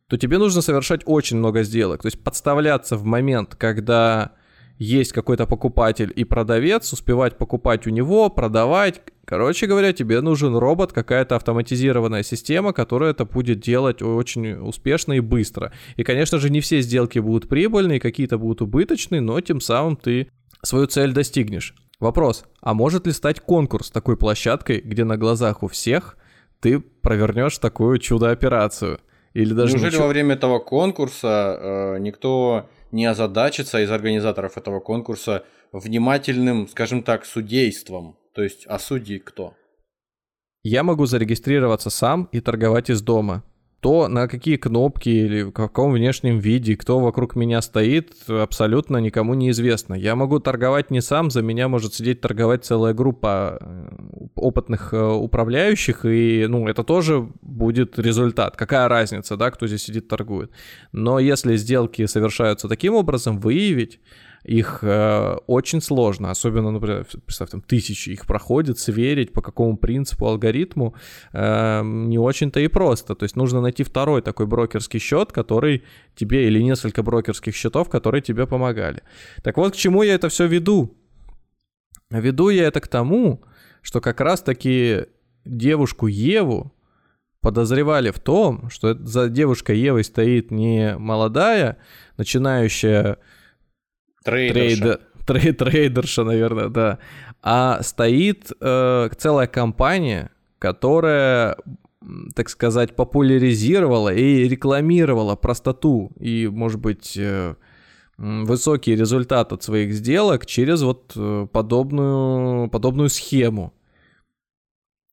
[0.07, 2.01] то тебе нужно совершать очень много сделок.
[2.01, 4.33] То есть подставляться в момент, когда
[4.77, 9.01] есть какой-то покупатель и продавец, успевать покупать у него, продавать.
[9.25, 15.19] Короче говоря, тебе нужен робот, какая-то автоматизированная система, которая это будет делать очень успешно и
[15.19, 15.71] быстро.
[15.95, 20.27] И, конечно же, не все сделки будут прибыльные, какие-то будут убыточные, но тем самым ты
[20.61, 21.75] свою цель достигнешь.
[21.99, 26.17] Вопрос, а может ли стать конкурс такой площадкой, где на глазах у всех
[26.59, 28.99] ты провернешь такую чудо-операцию?
[29.33, 30.03] Или даже Неужели ничего...
[30.03, 37.25] во время этого конкурса э, никто не озадачится из организаторов этого конкурса внимательным, скажем так,
[37.25, 38.17] судейством?
[38.33, 39.55] То есть, а судьи кто?
[40.61, 43.43] Я могу зарегистрироваться сам и торговать из дома
[43.83, 49.33] то, на какие кнопки или в каком внешнем виде, кто вокруг меня стоит, абсолютно никому
[49.33, 49.93] не известно.
[49.93, 53.89] Я могу торговать не сам, за меня может сидеть торговать целая группа э,
[54.35, 58.55] опытных э, управляющих, и, ну, это тоже будет результат.
[58.55, 60.49] Какая разница, да, кто здесь сидит, торгует.
[60.93, 63.99] Но если сделки совершаются таким образом, выявить
[64.43, 70.27] их э, очень сложно, особенно, например, представь, там тысячи их проходит, сверить по какому принципу,
[70.27, 70.95] алгоритму,
[71.31, 73.15] э, не очень-то и просто.
[73.15, 75.83] То есть нужно найти второй такой брокерский счет, который
[76.15, 79.03] тебе, или несколько брокерских счетов, которые тебе помогали.
[79.43, 80.93] Так вот, к чему я это все веду?
[82.09, 83.41] Веду я это к тому,
[83.81, 85.05] что как раз-таки
[85.45, 86.73] девушку Еву
[87.41, 91.77] подозревали в том, что за девушкой Евой стоит не молодая,
[92.17, 93.17] начинающая
[94.23, 94.99] Трейдерша.
[95.25, 96.99] Трейд, трейдерша, наверное, да.
[97.41, 101.57] А стоит э, целая компания, которая,
[102.35, 107.55] так сказать, популяризировала и рекламировала простоту и, может быть, э,
[108.17, 113.73] высокий результат от своих сделок через вот э, подобную, подобную схему.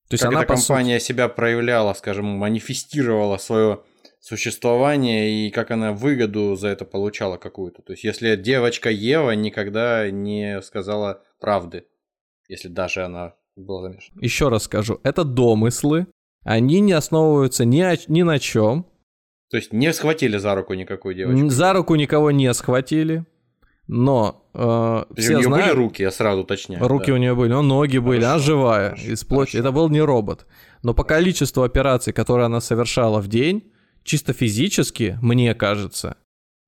[0.08, 1.08] То есть как она, эта компания сути...
[1.08, 3.80] себя проявляла, скажем, манифестировала свое
[4.20, 7.82] существование и как она выгоду за это получала какую-то.
[7.82, 11.86] То есть, если девочка Ева никогда не сказала правды,
[12.48, 14.20] если даже она была замешана.
[14.20, 16.06] Еще раз скажу, это домыслы,
[16.44, 18.86] они не основываются ни, о, ни на чем.
[19.50, 21.48] То есть не схватили за руку никакую девочку?
[21.48, 23.24] За руку никого не схватили.
[23.92, 25.66] Но э, все у нее знают...
[25.66, 26.86] были руки, я сразу уточняю.
[26.86, 27.14] Руки да.
[27.14, 29.56] у нее были, но ноги были, она живая, хорошо, из плоти.
[29.56, 30.46] Это был не робот.
[30.84, 33.69] Но по количеству операций, которые она совершала в день,
[34.04, 36.16] чисто физически, мне кажется,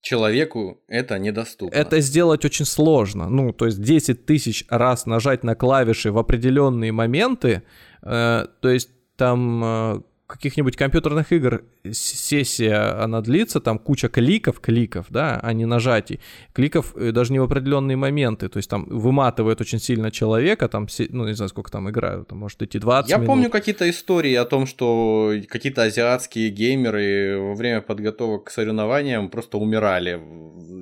[0.03, 1.75] человеку это недоступно.
[1.75, 3.29] Это сделать очень сложно.
[3.29, 7.63] Ну, то есть 10 тысяч раз нажать на клавиши в определенные моменты,
[8.03, 10.01] э, то есть там э,
[10.33, 16.21] каких-нибудь компьютерных игр сессия, она длится, там куча кликов, кликов, да, а не нажатий.
[16.53, 20.87] Кликов э, даже не в определенные моменты, то есть там выматывает очень сильно человека, там,
[21.11, 23.27] ну, не знаю, сколько там играют, там может идти 20 Я минут.
[23.27, 29.59] помню какие-то истории о том, что какие-то азиатские геймеры во время подготовок к соревнованиям просто
[29.59, 30.21] умирали,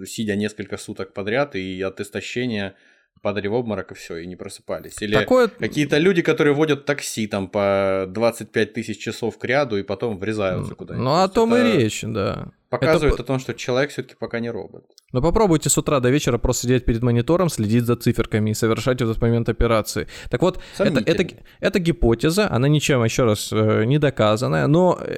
[0.07, 2.74] сидя несколько суток подряд, и от истощения
[3.22, 5.00] падали в обморок и все, и не просыпались.
[5.00, 5.48] Или Такое...
[5.48, 10.74] какие-то люди, которые водят такси там по 25 тысяч часов к ряду и потом врезаются
[10.74, 11.04] куда-нибудь.
[11.04, 11.66] Ну, о том это...
[11.66, 12.48] и речь, да.
[12.70, 13.22] Показывает это...
[13.24, 14.84] о том, что человек все-таки пока не робот.
[15.12, 19.02] Но попробуйте с утра до вечера просто сидеть перед монитором, следить за циферками и совершать
[19.02, 20.06] в этот момент операции.
[20.30, 21.24] Так вот, это, это,
[21.58, 25.16] это гипотеза, она ничем, еще раз, э, не доказанная, но э,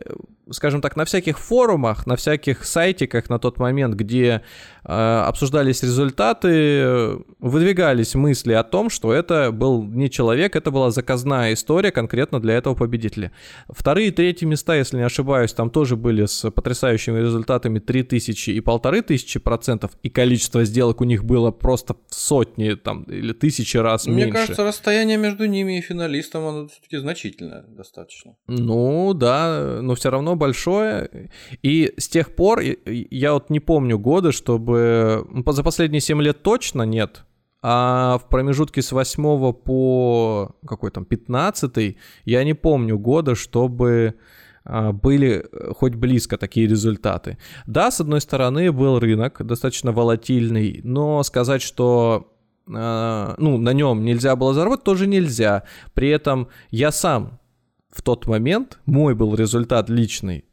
[0.51, 4.43] скажем так, на всяких форумах, на всяких сайтиках на тот момент, где
[4.85, 11.53] э, обсуждались результаты, выдвигались мысли о том, что это был не человек, это была заказная
[11.53, 13.33] история конкретно для этого победителя.
[13.69, 18.61] Вторые и третьи места, если не ошибаюсь, там тоже были с потрясающими результатами 3000 и
[18.61, 24.07] 1500 процентов, и количество сделок у них было просто в сотни там, или тысячи раз
[24.07, 24.31] Мне меньше.
[24.31, 28.35] Мне кажется, расстояние между ними и финалистом, оно все-таки значительное достаточно.
[28.49, 31.31] Ну да, но все равно большое.
[31.63, 35.27] И с тех пор, я вот не помню года, чтобы...
[35.31, 37.25] Ну, за последние 7 лет точно нет.
[37.63, 44.17] А в промежутке с 8 по какой там 15 я не помню года, чтобы
[44.65, 47.39] а, были хоть близко такие результаты.
[47.67, 52.33] Да, с одной стороны, был рынок достаточно волатильный, но сказать, что
[52.69, 55.65] а, ну, на нем нельзя было заработать, тоже нельзя.
[55.95, 57.39] При этом я сам
[57.93, 60.45] в тот момент, мой был результат личный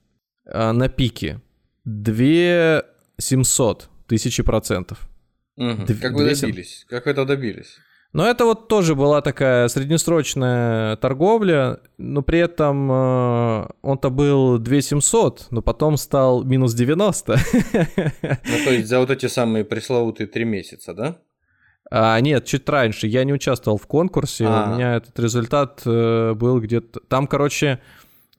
[0.45, 1.41] э, на пике
[1.85, 2.83] 2
[3.17, 5.09] 700 тысячи процентов.
[5.55, 5.85] Угу.
[5.87, 6.41] Д- как вы 200...
[6.41, 6.85] добились?
[6.89, 7.77] Как вы это добились?
[8.11, 15.47] Но это вот тоже была такая среднесрочная торговля, но при этом э, он-то был 2700,
[15.51, 17.37] но потом стал минус 90.
[18.23, 21.19] Ну, то есть за вот эти самые пресловутые три месяца, да?
[21.91, 23.07] А, нет, чуть раньше.
[23.07, 24.45] Я не участвовал в конкурсе.
[24.45, 24.71] А-а-а.
[24.71, 26.99] У меня этот результат э, был где-то.
[27.07, 27.79] Там, короче,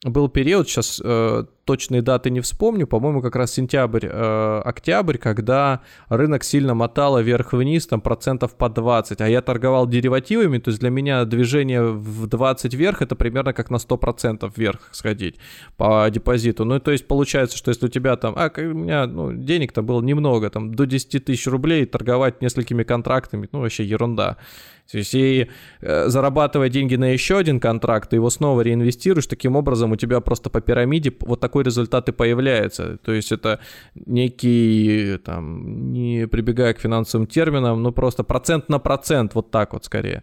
[0.04, 5.82] был период, сейчас э, точные даты не вспомню, по-моему, как раз сентябрь, э, октябрь, когда
[6.08, 10.90] рынок сильно мотало вверх-вниз, там процентов по 20, а я торговал деривативами, то есть для
[10.90, 15.36] меня движение в 20 вверх это примерно как на 100% вверх сходить
[15.76, 16.64] по депозиту.
[16.64, 20.02] Ну, то есть получается, что если у тебя там, а у меня ну, денег-то было
[20.02, 24.38] немного, там до 10 тысяч рублей торговать несколькими контрактами, ну, вообще ерунда.
[24.90, 25.48] То есть и
[25.80, 30.20] э, зарабатывая деньги на еще один контракт, ты его снова реинвестируешь, таким образом у тебя
[30.20, 32.98] просто по пирамиде вот такой результат и появляется.
[32.98, 33.60] То есть это
[33.94, 39.84] некий, там, не прибегая к финансовым терминам, но просто процент на процент, вот так вот
[39.84, 40.22] скорее.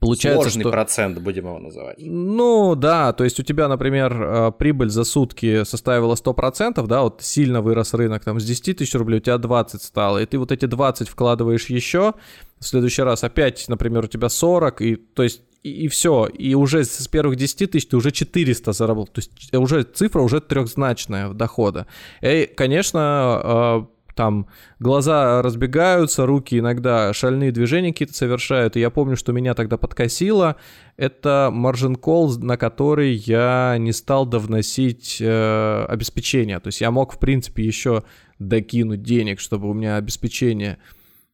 [0.00, 0.70] Получается, Сложный что...
[0.70, 1.96] процент, будем его называть.
[1.98, 7.22] Ну, да, то есть у тебя, например, э, прибыль за сутки составила 100%, да, вот
[7.22, 10.52] сильно вырос рынок, там, с 10 тысяч рублей у тебя 20 стало, и ты вот
[10.52, 12.14] эти 20 вкладываешь еще,
[12.60, 16.54] в следующий раз опять, например, у тебя 40, и, то есть, и, и все, и
[16.54, 21.32] уже с первых 10 тысяч ты уже 400 заработал, то есть уже цифра уже трехзначная
[21.32, 21.86] дохода.
[22.20, 24.48] И, конечно, э, там
[24.80, 28.76] глаза разбегаются, руки иногда шальные движения какие-то совершают.
[28.76, 30.56] И я помню, что меня тогда подкосило.
[30.96, 36.58] Это margin call, на который я не стал довносить э, обеспечение.
[36.58, 38.02] То есть я мог, в принципе, еще
[38.40, 40.78] докинуть денег, чтобы у меня обеспечение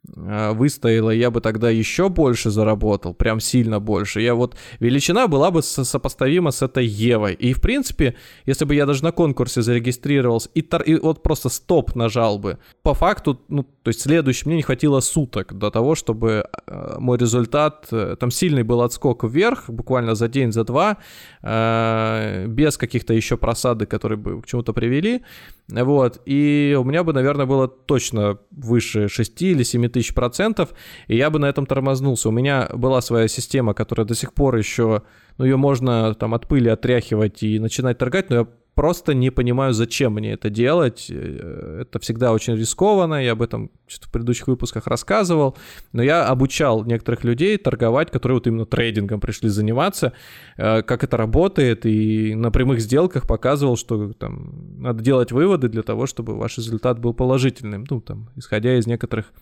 [0.04, 4.20] выстояла, я бы тогда еще больше заработал, прям сильно больше.
[4.20, 7.34] Я вот, величина была бы сопоставима с этой Евой.
[7.34, 8.14] И, в принципе,
[8.46, 12.58] если бы я даже на конкурсе зарегистрировался и, тор- и вот просто стоп нажал бы,
[12.82, 17.18] по факту, ну, то есть следующий, мне не хватило суток до того, чтобы э, мой
[17.18, 20.98] результат, э, там сильный был отскок вверх, буквально за день, за два,
[21.42, 25.22] э, без каких-то еще просады, которые бы к чему-то привели,
[25.68, 30.74] вот, и у меня бы, наверное, было точно выше 6 или 7 тысяч процентов,
[31.08, 32.28] и я бы на этом тормознулся.
[32.28, 35.02] У меня была своя система, которая до сих пор еще,
[35.38, 39.72] ну, ее можно там от пыли отряхивать и начинать торгать, но я просто не понимаю,
[39.72, 41.06] зачем мне это делать.
[41.10, 45.56] Э, это всегда очень рискованно, я об этом в предыдущих выпусках рассказывал.
[45.92, 50.12] Но я обучал некоторых людей торговать, которые вот именно трейдингом пришли заниматься,
[50.56, 55.82] э, как это работает, и на прямых сделках показывал, что там надо делать выводы для
[55.82, 59.32] того, чтобы ваш результат был положительным, ну, там, исходя из некоторых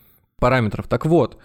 [0.43, 0.87] параметров.
[0.89, 1.39] Так вот,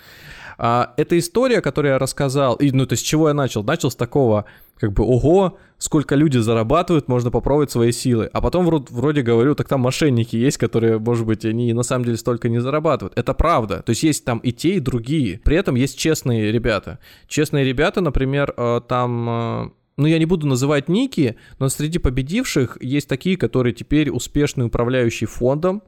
[0.57, 3.63] а, эта история, которую я рассказал, и, ну, то есть, с чего я начал?
[3.63, 4.45] Начал с такого,
[4.79, 8.27] как бы, ого, сколько люди зарабатывают, можно попробовать свои силы.
[8.33, 12.05] А потом вроде, вроде говорю, так там мошенники есть, которые, может быть, они на самом
[12.05, 13.15] деле столько не зарабатывают.
[13.15, 13.83] Это правда.
[13.83, 15.39] То есть есть там и те, и другие.
[15.43, 16.97] При этом есть честные ребята.
[17.27, 22.77] Честные ребята, например, э, там э, ну, я не буду называть ники, но среди победивших
[22.81, 25.83] есть такие, которые теперь успешные управляющие фондом,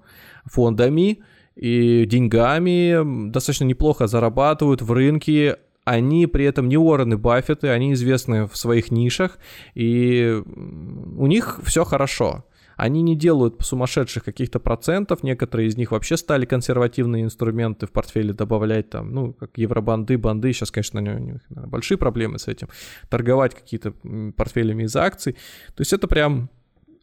[0.46, 1.20] фондами
[1.60, 8.48] и деньгами, достаточно неплохо зарабатывают в рынке, они при этом не Уоррены Баффеты, они известны
[8.48, 9.40] в своих нишах,
[9.76, 12.46] и у них все хорошо.
[12.78, 18.32] Они не делают сумасшедших каких-то процентов, некоторые из них вообще стали консервативные инструменты в портфеле
[18.32, 22.70] добавлять, там, ну, как евробанды, банды, сейчас, конечно, у них большие проблемы с этим,
[23.10, 23.92] торговать какие-то
[24.38, 25.34] портфелями из акций.
[25.76, 26.50] То есть это прям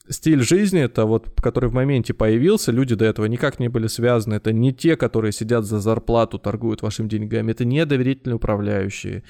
[0.09, 4.35] стиль жизни, это вот, который в моменте появился, люди до этого никак не были связаны,
[4.35, 9.23] это не те, которые сидят за зарплату, торгуют вашими деньгами, это не доверительные управляющие,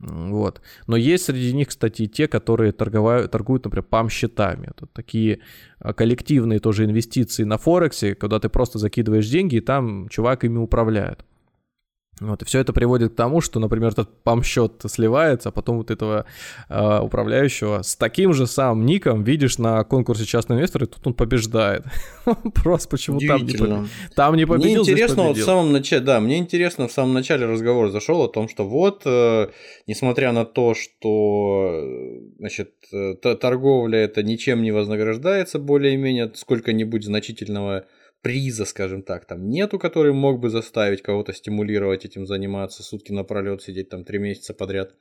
[0.00, 0.62] вот.
[0.86, 4.70] Но есть среди них, кстати, и те, которые торговают, торгуют, например, пам-счетами.
[4.70, 5.40] Это такие
[5.78, 10.56] а, коллективные тоже инвестиции на Форексе, когда ты просто закидываешь деньги, и там чувак ими
[10.56, 11.24] управляет.
[12.20, 15.90] Вот, и все это приводит к тому, что, например, этот пам-счет сливается, а потом вот
[15.90, 16.26] этого
[16.68, 21.14] э, управляющего с таким же самым ником видишь на конкурсе частного инвестора, и тут он
[21.14, 21.84] побеждает.
[22.62, 26.20] Просто почему там не, победил, там не победил, Мне интересно, вот в самом начале, да,
[26.20, 29.48] мне интересно, в самом начале разговор зашел о том, что вот, э,
[29.86, 31.86] несмотря на то, что,
[32.38, 37.86] значит, э, торговля это ничем не вознаграждается более-менее сколько-нибудь значительного
[38.22, 43.62] приза, скажем так, там нету, который мог бы заставить кого-то стимулировать этим заниматься, сутки напролет
[43.62, 44.94] сидеть там три месяца подряд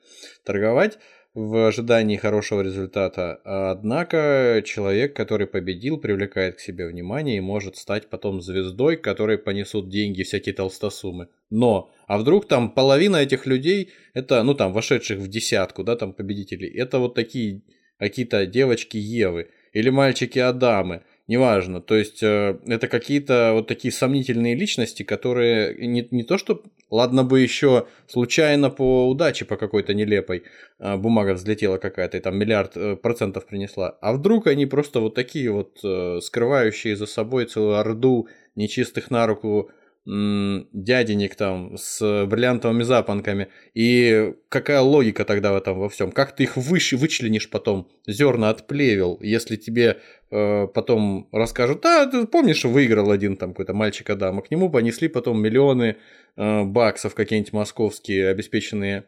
[0.43, 0.97] торговать
[1.33, 3.39] в ожидании хорошего результата.
[3.43, 9.89] Однако человек, который победил, привлекает к себе внимание и может стать потом звездой, которой понесут
[9.89, 11.27] деньги всякие толстосумы.
[11.49, 16.13] Но, а вдруг там половина этих людей, это, ну там, вошедших в десятку, да, там
[16.13, 17.61] победителей, это вот такие
[17.99, 21.79] какие-то девочки Евы или мальчики Адамы, неважно.
[21.79, 27.23] То есть э, это какие-то вот такие сомнительные личности, которые не, не то что, ладно
[27.23, 30.43] бы еще случайно по удаче, по какой-то нелепой
[30.79, 35.13] э, бумага взлетела какая-то и там миллиард э, процентов принесла, а вдруг они просто вот
[35.13, 35.77] такие вот
[36.23, 39.69] скрывающие за собой целую орду нечистых на руку
[40.09, 43.49] дяденек там с бриллиантовыми запонками.
[43.75, 46.11] И какая логика тогда в этом во всем?
[46.11, 49.99] Как ты их выше вычленишь потом, зерна от плевел, если тебе
[50.31, 55.09] э, потом расскажут, да, ты помнишь, выиграл один там какой-то мальчик Адама, к нему понесли
[55.09, 55.97] потом миллионы
[56.35, 59.03] э, баксов какие-нибудь московские обеспеченные,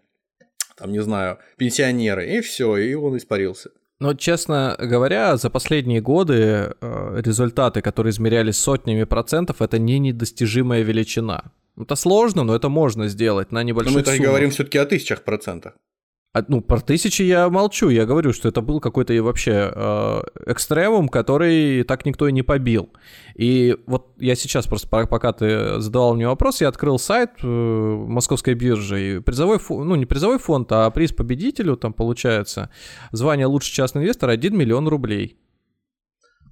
[0.78, 3.72] там, не знаю, пенсионеры, и все, и он испарился.
[4.02, 10.82] Но, честно говоря, за последние годы э, результаты, которые измерялись сотнями процентов, это не недостижимая
[10.82, 11.52] величина.
[11.78, 15.74] Это сложно, но это можно сделать на небольших Но мы-то говорим все-таки о тысячах процентах.
[16.34, 21.10] А, ну, про тысячи я молчу, я говорю, что это был какой-то вообще э, экстремум,
[21.10, 22.90] который так никто и не побил.
[23.36, 28.54] И вот я сейчас просто, пока ты задавал мне вопрос, я открыл сайт э, московской
[28.54, 32.70] биржи, и призовой фонд, ну, не призовой фонд, а приз победителю, там получается,
[33.12, 35.38] звание лучший частный инвестор 1 миллион рублей.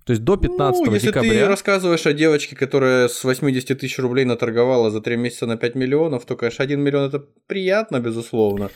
[0.05, 1.29] То есть до 15 ну, если декабря.
[1.29, 5.55] Если ты рассказываешь о девочке, которая с 80 тысяч рублей наторговала за 3 месяца на
[5.55, 8.71] 5 миллионов, то, конечно, 1 миллион это приятно, безусловно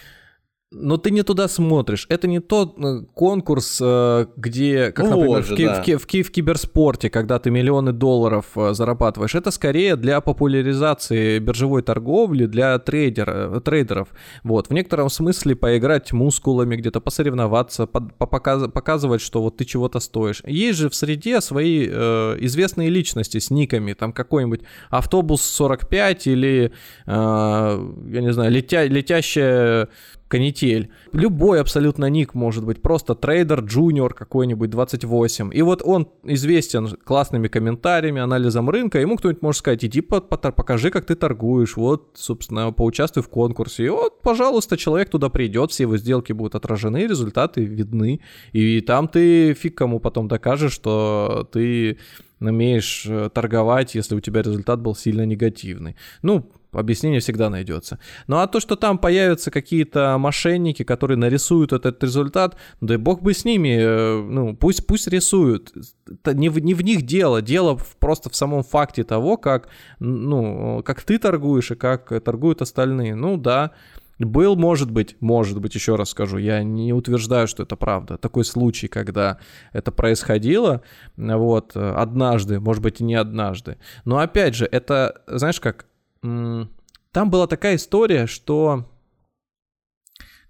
[0.74, 2.06] но ты не туда смотришь.
[2.10, 5.82] Это не тот э, конкурс, э, где, как, ну, например, же, в, да.
[5.82, 9.36] в, в, в, в киберспорте, когда ты миллионы долларов э, зарабатываешь.
[9.36, 14.10] Это скорее для популяризации биржевой торговли, для трейдер, трейдеров.
[14.44, 14.68] Вот.
[14.68, 20.42] В некотором смысле поиграть мускулами, где-то посоревноваться, под, показ, показывать, что вот ты чего-то стоишь.
[20.46, 26.72] Есть же в среде свои э, известные личности с никами, там какой-нибудь автобус 45 или,
[27.06, 29.90] э, я не знаю, летя, летящая
[30.34, 30.90] канитель.
[31.12, 35.52] Любой абсолютно ник может быть, просто трейдер джуниор какой-нибудь 28.
[35.54, 41.06] И вот он известен классными комментариями, анализом рынка, ему кто-нибудь может сказать, иди покажи, как
[41.06, 43.86] ты торгуешь, вот, собственно, поучаствуй в конкурсе.
[43.86, 48.20] И вот, пожалуйста, человек туда придет, все его сделки будут отражены, результаты видны.
[48.54, 52.00] И там ты фиг кому потом докажешь, что ты
[52.40, 55.96] умеешь э, торговать, если у тебя результат был сильно негативный.
[56.24, 58.00] Ну, объяснение всегда найдется.
[58.28, 63.34] Ну а то, что там появятся какие-то мошенники, которые нарисуют этот результат, да бог бы
[63.34, 65.74] с ними, э, ну пусть, пусть рисуют.
[66.08, 69.70] Это не, в, не в них дело, дело просто в самом факте того, как,
[70.00, 73.16] ну, как ты торгуешь и как торгуют остальные.
[73.16, 73.72] Ну да,
[74.20, 78.18] был, может быть, может быть, еще раз скажу, я не утверждаю, что это правда.
[78.18, 79.40] Такой случай, когда
[79.72, 80.82] это происходило,
[81.18, 83.78] вот, однажды, может быть, и не однажды.
[84.06, 85.86] Но опять же, это, знаешь как,
[86.24, 88.90] там была такая история, что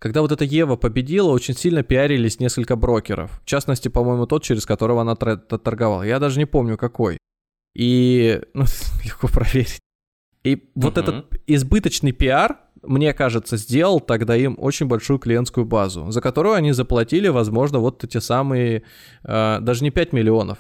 [0.04, 3.40] когда вот эта Ева победила, очень сильно пиарились несколько брокеров.
[3.42, 6.04] В частности, по-моему, тот, через которого она торговала.
[6.04, 7.18] Я даже не помню, какой.
[7.74, 8.66] И, ну,
[9.04, 9.80] легко проверить.
[10.44, 10.64] И угу.
[10.76, 16.56] вот этот избыточный пиар, мне кажется, сделал тогда им очень большую клиентскую базу, за которую
[16.56, 18.84] они заплатили, возможно, вот эти самые,
[19.24, 20.58] э, даже не 5 миллионов,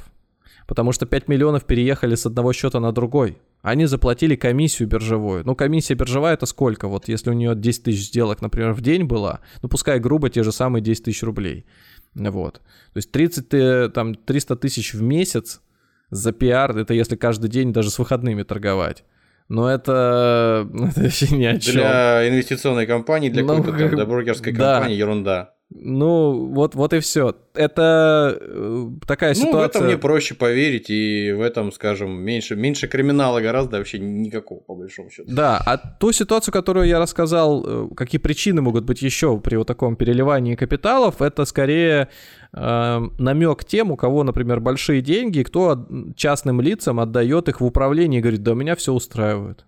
[0.67, 3.39] потому что 5 миллионов переехали с одного счета на другой.
[3.63, 5.43] Они заплатили комиссию биржевую.
[5.45, 6.89] Ну, комиссия биржевая это сколько?
[6.89, 10.43] Вот если у нее 10 тысяч сделок, например, в день была, ну, пускай грубо те
[10.43, 11.65] же самые 10 тысяч рублей.
[12.13, 12.55] Вот.
[12.55, 15.61] То есть 30, э, там, 300 тысяч в месяц
[16.09, 19.05] за пиар, это если каждый день даже с выходными торговать.
[19.47, 21.75] Но это, это вообще ни о чем.
[21.75, 24.75] Для инвестиционной компании, для ну, какой-то для брокерской да.
[24.75, 25.52] компании ерунда.
[25.75, 27.35] Ну, вот, вот и все.
[27.53, 29.53] Это э, такая ситуация.
[29.53, 33.99] Ну, в этом мне проще поверить, и в этом, скажем, меньше, меньше криминала гораздо вообще
[33.99, 35.29] никакого, по большому счету.
[35.31, 39.67] Да, а ту ситуацию, которую я рассказал, э, какие причины могут быть еще при вот
[39.67, 42.09] таком переливании капиталов, это скорее
[42.53, 48.19] э, намек тем, у кого, например, большие деньги, кто частным лицам отдает их в управление
[48.19, 49.65] и говорит, да меня все устраивает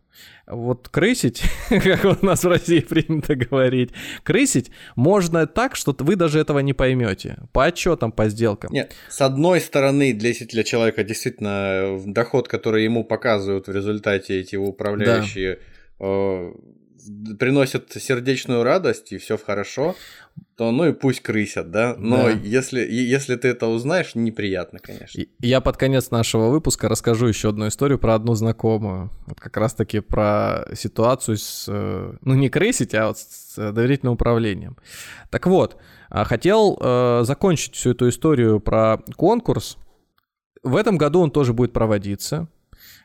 [0.48, 3.91] вот крысить, как у нас в России принято говорить,
[4.24, 7.38] крысить можно так, что вы даже этого не поймете.
[7.52, 8.72] По отчетам, по сделкам.
[8.72, 14.56] Нет, с одной стороны, для, для человека действительно доход, который ему показывают в результате эти
[14.56, 15.60] управляющие,
[16.00, 16.06] да.
[16.06, 16.54] э,
[17.39, 19.96] приносит сердечную радость, и все хорошо
[20.58, 21.95] то ну и пусть крысят, да.
[21.97, 22.30] Но да.
[22.30, 25.22] Если, если ты это узнаешь, неприятно, конечно.
[25.39, 29.12] Я под конец нашего выпуска расскажу еще одну историю про одну знакомую.
[29.26, 34.78] Вот как раз-таки про ситуацию с, э, ну не крысить, а вот с доверительным управлением.
[35.30, 35.78] Так вот,
[36.10, 39.78] а, хотел э, закончить всю эту историю про конкурс.
[40.64, 42.47] В этом году он тоже будет проводиться.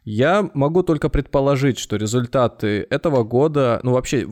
[0.04, 4.26] Я могу только предположить, что результаты этого года, ну вообще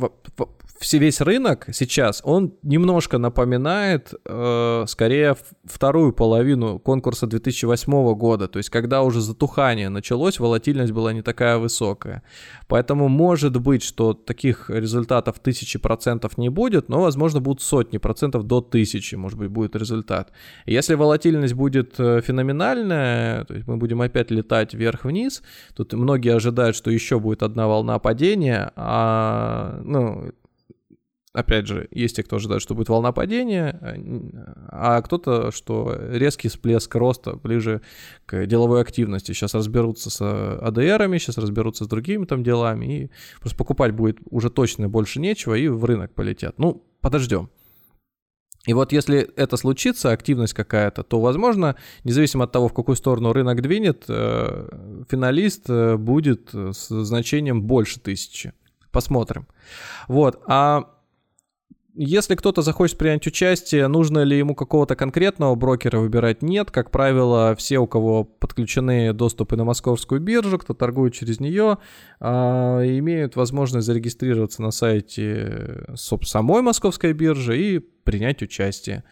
[0.78, 8.58] все, весь рынок сейчас, он немножко напоминает э, скорее вторую половину конкурса 2008 года, то
[8.58, 12.22] есть когда уже затухание началось, волатильность была не такая высокая.
[12.68, 18.44] Поэтому может быть, что таких результатов тысячи процентов не будет, но, возможно, будут сотни процентов
[18.44, 20.30] до тысячи, может быть, будет результат.
[20.64, 25.42] Если волатильность будет э, феноменальная, то есть мы будем опять летать вверх-вниз,
[25.74, 30.30] тут многие ожидают, что еще будет одна волна падения, а, ну,
[31.38, 33.78] опять же, есть те, кто ожидает, что будет волна падения,
[34.68, 37.80] а кто-то, что резкий всплеск роста ближе
[38.26, 39.32] к деловой активности.
[39.32, 43.10] Сейчас разберутся с АДРами, сейчас разберутся с другими там делами, и
[43.40, 46.58] просто покупать будет уже точно больше нечего, и в рынок полетят.
[46.58, 47.50] Ну, подождем.
[48.66, 53.32] И вот если это случится, активность какая-то, то, возможно, независимо от того, в какую сторону
[53.32, 58.52] рынок двинет, э, финалист э, будет с значением больше тысячи.
[58.90, 59.46] Посмотрим.
[60.08, 60.42] Вот.
[60.46, 60.97] А
[62.00, 66.42] если кто-то захочет принять участие, нужно ли ему какого-то конкретного брокера выбирать?
[66.42, 66.70] Нет.
[66.70, 71.78] Как правило, все, у кого подключены доступы на московскую биржу, кто торгует через нее,
[72.20, 79.02] а, имеют возможность зарегистрироваться на сайте самой московской биржи и принять участие.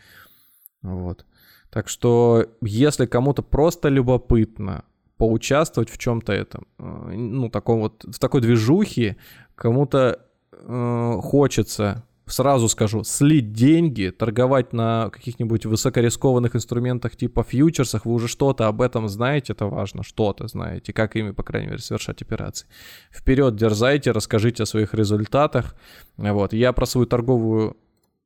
[0.82, 1.26] Вот.
[1.70, 4.84] Так что, если кому-то просто любопытно
[5.16, 6.84] поучаствовать в чем-то этом, э,
[7.16, 9.16] ну, таком вот, в такой движухе,
[9.56, 10.20] кому-то
[10.52, 18.28] э, хочется сразу скажу, слить деньги, торговать на каких-нибудь высокорискованных инструментах типа фьючерсах, вы уже
[18.28, 22.66] что-то об этом знаете, это важно, что-то знаете, как ими, по крайней мере, совершать операции.
[23.12, 25.76] Вперед дерзайте, расскажите о своих результатах.
[26.16, 26.52] Вот.
[26.52, 27.76] Я про свою торговую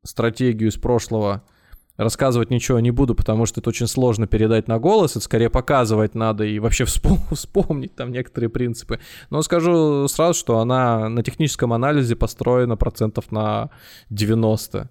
[0.02, 1.42] стратегию из прошлого
[2.00, 6.14] рассказывать ничего не буду, потому что это очень сложно передать на голос, это скорее показывать
[6.14, 6.84] надо и вообще
[7.30, 9.00] вспомнить там некоторые принципы.
[9.28, 13.70] Но скажу сразу, что она на техническом анализе построена процентов на
[14.08, 14.90] 90.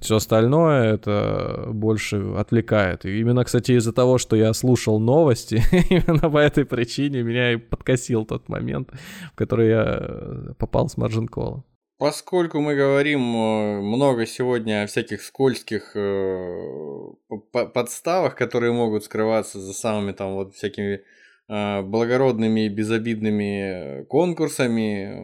[0.00, 3.06] Все остальное это больше отвлекает.
[3.06, 7.56] И именно, кстати, из-за того, что я слушал новости, именно по этой причине меня и
[7.56, 8.90] подкосил тот момент,
[9.32, 11.64] в который я попал с маржин колла.
[12.04, 17.14] Поскольку мы говорим э, много сегодня о всяких скользких э,
[17.50, 21.02] подставах, которые могут скрываться за самыми там вот всякими
[21.48, 25.14] э, благородными и безобидными конкурсами,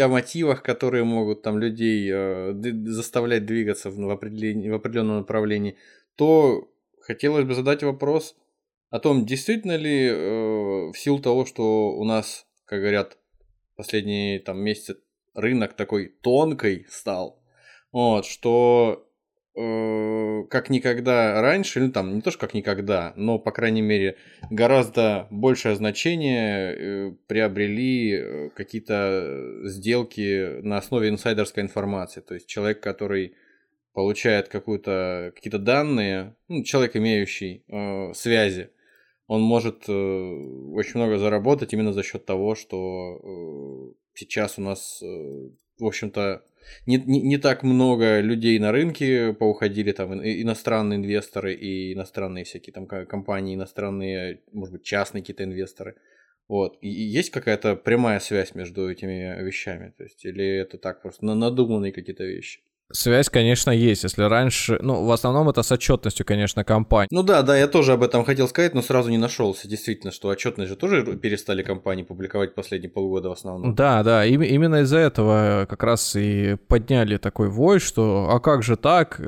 [0.00, 2.10] о мотивах, которые могут там людей
[2.90, 5.76] заставлять двигаться в, определенном направлении,
[6.16, 6.68] то
[7.02, 8.34] хотелось бы задать вопрос
[8.90, 10.10] о том, действительно ли
[10.90, 13.16] в силу того, что у нас, как говорят,
[13.76, 14.96] последние там месяцы
[15.34, 17.42] рынок такой тонкой стал,
[17.92, 19.08] вот, что
[19.56, 24.16] э, как никогда раньше, ну там не то, что как никогда, но, по крайней мере,
[24.50, 32.20] гораздо большее значение э, приобрели э, какие-то сделки на основе инсайдерской информации.
[32.20, 33.36] То есть человек, который
[33.92, 38.70] получает какую-то, какие-то данные, ну, человек, имеющий э, связи
[39.26, 45.00] он может э, очень много заработать именно за счет того, что э, сейчас у нас,
[45.02, 45.06] э,
[45.78, 46.42] в общем-то,
[46.86, 52.72] не, не, не так много людей на рынке поуходили, там иностранные инвесторы и иностранные всякие
[52.72, 55.96] там компании, иностранные, может быть, частные какие-то инвесторы.
[56.48, 56.78] Вот.
[56.80, 59.94] И есть какая-то прямая связь между этими вещами?
[59.96, 62.60] То есть, или это так просто надуманные какие-то вещи?
[62.92, 64.04] Связь, конечно, есть.
[64.04, 67.08] Если раньше, ну, в основном это с отчетностью, конечно, компании.
[67.10, 69.66] Ну да, да, я тоже об этом хотел сказать, но сразу не нашелся.
[69.66, 73.74] Действительно, что отчетность же тоже перестали компании публиковать последние полгода в основном.
[73.74, 78.62] Да, да, и, именно из-за этого как раз и подняли такой вой, что а как
[78.62, 79.20] же так?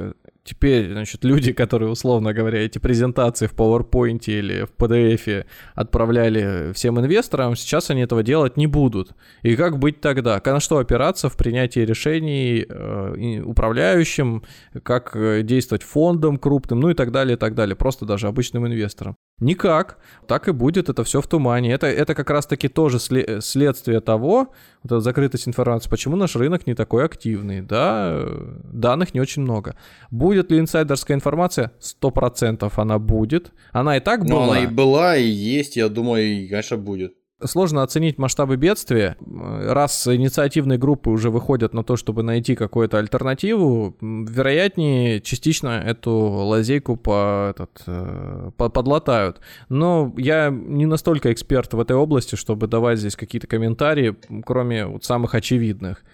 [0.46, 5.44] Теперь, значит, люди, которые, условно говоря, эти презентации в PowerPoint или в PDF
[5.74, 9.10] отправляли всем инвесторам, сейчас они этого делать не будут.
[9.42, 10.40] И как быть тогда?
[10.44, 14.42] На что опираться в принятии решений э, управляющим,
[14.82, 18.66] как э, действовать фондом крупным, ну и так далее, и так далее, просто даже обычным
[18.66, 19.16] инвесторам.
[19.38, 19.98] Никак.
[20.26, 21.72] Так и будет, это все в тумане.
[21.72, 26.74] Это, это как раз-таки тоже следствие того, вот эта закрытость информации, почему наш рынок не
[26.74, 28.24] такой активный, да,
[28.72, 29.76] данных не очень много.
[30.10, 31.72] Будет ли инсайдерская информация?
[31.80, 33.52] Сто процентов она будет.
[33.72, 34.46] Она и так была.
[34.46, 37.14] Но она и была, и есть, я думаю, и, конечно, будет.
[37.44, 39.18] Сложно оценить масштабы бедствия.
[39.20, 46.96] Раз инициативные группы уже выходят на то, чтобы найти какую-то альтернативу, вероятнее частично эту лазейку
[46.96, 49.40] по, этот, э, по, подлатают.
[49.68, 54.16] Но я не настолько эксперт в этой области, чтобы давать здесь какие-то комментарии,
[54.46, 56.04] кроме вот самых очевидных.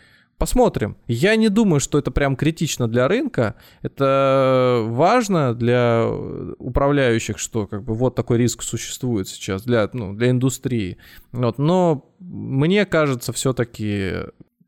[0.43, 0.97] Посмотрим.
[1.07, 3.55] Я не думаю, что это прям критично для рынка.
[3.83, 6.11] Это важно для
[6.59, 10.99] управляющих, что как бы вот такой риск существует сейчас для, ну, для индустрии.
[11.31, 11.59] Вот.
[11.59, 14.15] Но мне кажется, все-таки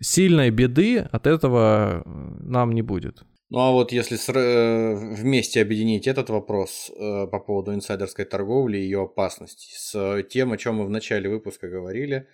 [0.00, 3.24] сильной беды от этого нам не будет.
[3.50, 8.82] Ну а вот если э, вместе объединить этот вопрос э, по поводу инсайдерской торговли и
[8.82, 12.28] ее опасности с тем, о чем мы в начале выпуска говорили,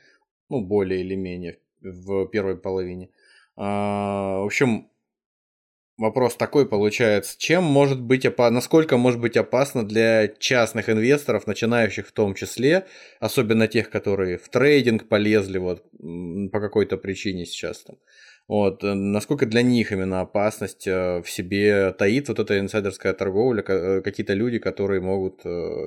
[0.50, 3.08] ну более или менее в первой половине,
[3.56, 4.90] в общем,
[5.98, 7.36] вопрос такой получается.
[7.38, 12.86] Чем может быть опасно, насколько может быть опасно для частных инвесторов, начинающих в том числе,
[13.20, 15.84] особенно тех, которые в трейдинг полезли вот
[16.50, 17.96] по какой-то причине сейчас там.
[18.50, 23.62] Вот, э, насколько для них именно опасность э, в себе таит вот эта инсайдерская торговля,
[23.64, 25.42] э, какие-то люди, которые могут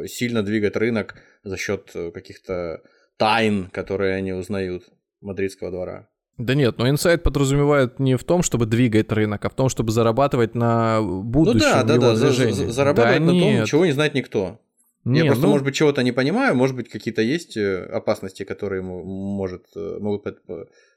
[0.10, 2.82] сильно двигать рынок за счет каких-то
[3.18, 4.86] тайн, которые они узнают
[5.20, 6.10] мадридского двора.
[6.38, 9.92] Да нет, но инсайт подразумевает не в том, чтобы двигать рынок, а в том, чтобы
[9.92, 12.72] зарабатывать на будущем ну да, да, да, движении.
[12.72, 13.58] зарабатывать да на нет.
[13.60, 14.60] том, чего не знает никто.
[15.06, 15.52] Нет, Я просто, ну...
[15.52, 20.24] может быть, чего-то не понимаю, может быть, какие-то есть э, опасности, которые может, э, могут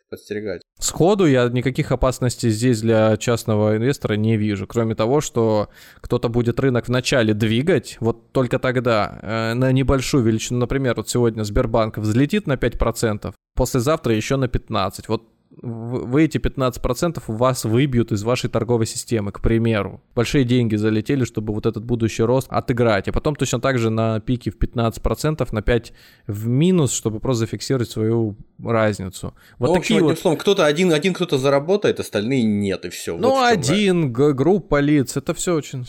[0.09, 0.62] подстерегать.
[0.78, 5.68] Сходу я никаких опасностей здесь для частного инвестора не вижу, кроме того, что
[6.00, 11.42] кто-то будет рынок вначале двигать, вот только тогда э, на небольшую величину, например, вот сегодня
[11.44, 15.04] Сбербанк взлетит на 5%, послезавтра еще на 15%.
[15.09, 20.02] Вот вы эти 15% вас выбьют из вашей торговой системы, к примеру.
[20.14, 23.09] Большие деньги залетели, чтобы вот этот будущий рост отыграть.
[23.09, 25.92] А потом точно так же на пике в 15% на 5
[26.26, 29.34] в минус, чтобы просто зафиксировать свою разницу.
[29.59, 30.18] Вот ну, такие общем, вот...
[30.18, 33.16] словом, кто-то один, один кто-то заработает, остальные нет, и все.
[33.16, 35.86] Ну, вот один, г- группа лиц, это все очень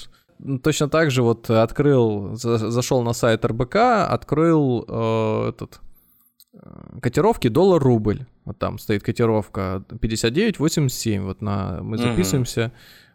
[0.64, 3.76] точно так же вот открыл, зашел на сайт РБК,
[4.08, 5.82] открыл э, этот
[7.02, 8.26] котировки доллар-рубль.
[8.46, 11.22] Вот там стоит котировка 59.87.
[11.22, 12.72] Вот на, мы записываемся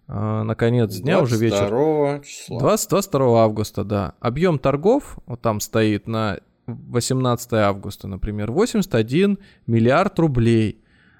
[0.08, 0.16] угу.
[0.16, 2.22] э, на конец дня, уже вечер.
[2.22, 2.58] числа.
[2.58, 4.14] 20, 22 августа, да.
[4.20, 10.78] Объем торгов, вот там стоит на 18 августа, например, 81 миллиард рублей.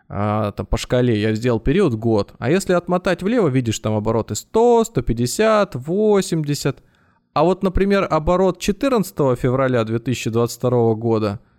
[0.09, 2.35] А, там по шкале я сделал период год.
[2.39, 6.83] А если отмотать влево, видишь там обороты 100, 150, 80.
[7.33, 11.41] А вот, например, оборот 14 февраля 2022 года–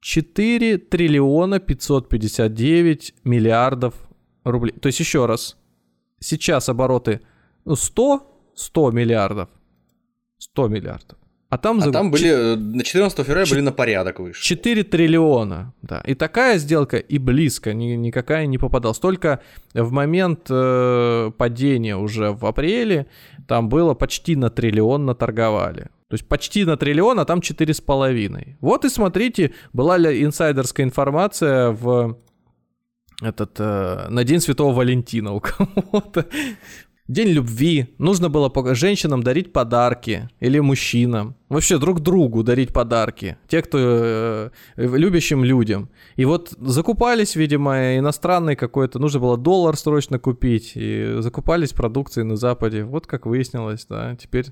[0.00, 3.94] 4 триллиона 559 миллиардов
[4.44, 4.72] рублей.
[4.72, 5.56] То есть еще раз,
[6.20, 7.20] сейчас обороты
[7.66, 9.48] 100, 100 миллиардов.
[10.38, 11.18] 100 миллиардов.
[11.50, 11.92] А там, а за...
[11.92, 13.54] там были, э, на 14 февраля Ч...
[13.54, 14.42] были на порядок выше.
[14.42, 16.02] 4 триллиона, да.
[16.06, 18.98] И такая сделка и близко ни, никакая не попадалась.
[18.98, 19.40] Только
[19.72, 23.06] в момент э, падения уже в апреле
[23.46, 25.88] там было почти на триллион наторговали.
[26.08, 28.56] То есть почти на триллион, а там 4,5.
[28.60, 32.18] Вот и смотрите, была ли инсайдерская информация в
[33.22, 36.26] этот, э, на День Святого Валентина у кого-то.
[37.08, 37.86] День любви.
[37.96, 40.28] Нужно было женщинам дарить подарки.
[40.40, 41.34] Или мужчинам.
[41.48, 43.38] Вообще друг другу дарить подарки.
[43.48, 45.88] Те, кто э, любящим людям.
[46.16, 48.98] И вот закупались, видимо, иностранный какой-то.
[48.98, 50.72] Нужно было доллар срочно купить.
[50.74, 52.84] И закупались продукции на Западе.
[52.84, 54.14] Вот как выяснилось, да.
[54.16, 54.48] Теперь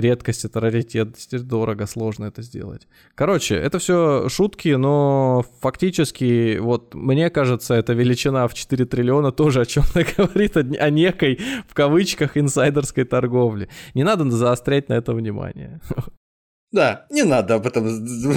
[0.00, 2.86] редкость, это раритет, дорого, сложно это сделать.
[3.14, 9.62] Короче, это все шутки, но фактически, вот мне кажется, эта величина в 4 триллиона тоже
[9.62, 13.68] о чем-то говорит, о некой, в кавычках, инсайдерской торговле.
[13.94, 15.80] Не надо заострять на это внимание.
[16.70, 17.88] Да, не надо об этом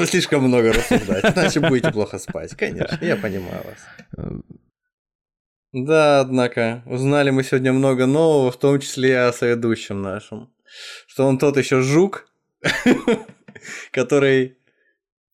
[0.05, 2.55] слишком много рассуждать, иначе будете плохо спать.
[2.55, 4.45] Конечно, я понимаю вас.
[5.73, 10.49] Да, однако, узнали мы сегодня много нового, в том числе и о соведущем нашем.
[11.07, 12.27] Что он тот еще жук,
[13.91, 14.57] который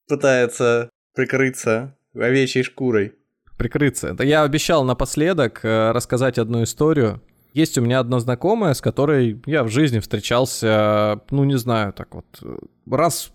[0.07, 3.13] пытается прикрыться овечьей шкурой.
[3.57, 4.09] Прикрыться.
[4.09, 7.21] Это я обещал напоследок э, рассказать одну историю.
[7.53, 12.13] Есть у меня одна знакомая, с которой я в жизни встречался, ну, не знаю, так
[12.13, 12.25] вот,
[12.89, 13.31] раз,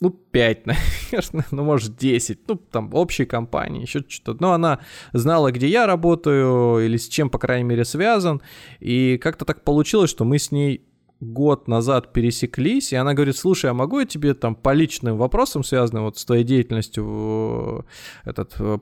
[0.00, 4.40] ну, пять, наверное, ну, может, десять, ну, там, общей компании, еще что-то.
[4.40, 4.78] Но она
[5.12, 8.40] знала, где я работаю или с чем, по крайней мере, связан.
[8.78, 10.86] И как-то так получилось, что мы с ней
[11.20, 15.62] год назад пересеклись, и она говорит, слушай, а могу я тебе там по личным вопросам,
[15.62, 17.84] связанным вот с твоей деятельностью,
[18.24, 18.78] э, этот э,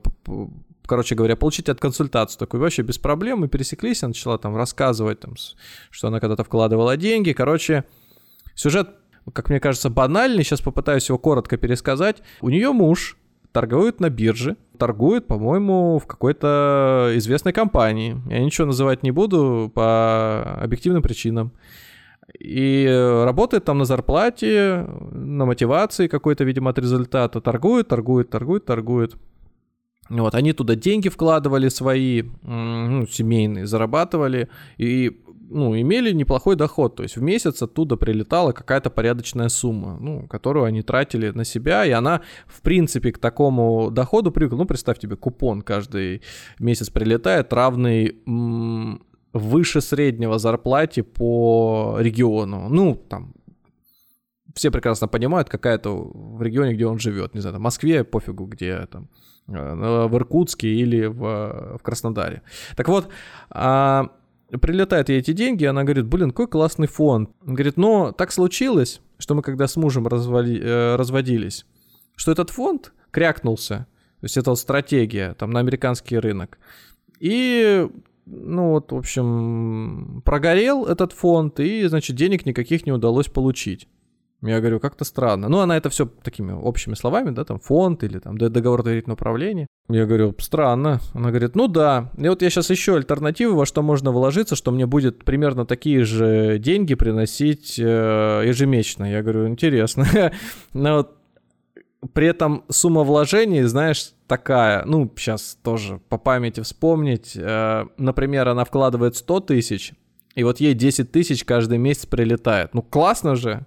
[0.89, 3.39] короче говоря, получить от консультацию такой вообще без проблем.
[3.39, 5.35] Мы пересеклись, она начала там рассказывать, там,
[5.91, 7.31] что она когда-то вкладывала деньги.
[7.31, 7.83] Короче,
[8.55, 8.89] сюжет,
[9.31, 10.43] как мне кажется, банальный.
[10.43, 12.23] Сейчас попытаюсь его коротко пересказать.
[12.41, 13.17] У нее муж
[13.51, 18.21] торгует на бирже, торгует, по-моему, в какой-то известной компании.
[18.29, 21.51] Я ничего называть не буду по объективным причинам.
[22.37, 22.85] И
[23.25, 27.41] работает там на зарплате, на мотивации какой-то, видимо, от результата.
[27.41, 29.15] Торгует, торгует, торгует, торгует.
[30.09, 35.19] Вот, они туда деньги вкладывали свои, ну, семейные, зарабатывали и
[35.49, 36.95] ну, имели неплохой доход.
[36.95, 41.85] То есть в месяц оттуда прилетала какая-то порядочная сумма, ну, которую они тратили на себя,
[41.85, 44.57] и она, в принципе, к такому доходу привыкла.
[44.57, 46.21] Ну, представь тебе, купон каждый
[46.59, 49.01] месяц прилетает, равный м-
[49.33, 52.69] выше среднего зарплате по региону.
[52.69, 53.33] Ну, там,
[54.55, 57.33] все прекрасно понимают, какая-то в регионе, где он живет.
[57.33, 59.09] Не знаю, там, в Москве, пофигу, где там
[59.51, 62.41] Э, в Иркутске или в, в Краснодаре.
[62.75, 63.09] Так вот,
[63.49, 64.09] а,
[64.61, 67.31] прилетают ей эти деньги, она говорит, блин, какой классный фонд.
[67.45, 71.65] Он говорит, но так случилось, что мы когда с мужем развали, э, разводились,
[72.15, 73.87] что этот фонд крякнулся,
[74.19, 76.59] то есть это вот стратегия там на американский рынок.
[77.19, 77.87] И
[78.31, 83.87] ну вот, в общем, прогорел этот фонд, и, значит, денег никаких не удалось получить.
[84.41, 85.49] Я говорю, как-то странно.
[85.49, 89.67] Ну, она это все такими общими словами, да, там фонд или там договор доверительного управления.
[89.89, 91.01] Я говорю, странно.
[91.13, 92.11] Она говорит, ну да.
[92.17, 96.05] И вот я сейчас ищу альтернативы, во что можно вложиться, что мне будет примерно такие
[96.05, 99.11] же деньги приносить э, ежемесячно.
[99.11, 100.05] Я говорю, интересно.
[100.73, 101.17] Но вот
[102.13, 107.33] при этом сумма вложений, знаешь, такая, ну, сейчас тоже по памяти вспомнить.
[107.35, 109.93] Э, например, она вкладывает 100 тысяч,
[110.35, 112.73] и вот ей 10 тысяч каждый месяц прилетает.
[112.73, 113.65] Ну, классно же.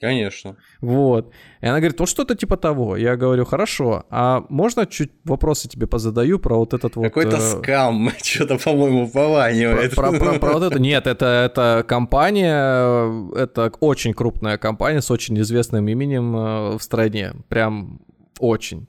[0.00, 0.56] Конечно.
[0.80, 1.32] Вот.
[1.60, 2.96] И она говорит, вот что-то типа того.
[2.96, 7.04] Я говорю, хорошо, а можно чуть вопросы тебе позадаю про вот этот вот...
[7.04, 7.40] Какой-то э...
[7.40, 9.94] скам, что-то, по-моему, пованивает.
[9.94, 10.80] Про, про, про, про вот это...
[10.80, 17.34] Нет, это, это компания, это очень крупная компания с очень известным именем э, в стране.
[17.48, 18.00] Прям
[18.40, 18.88] очень.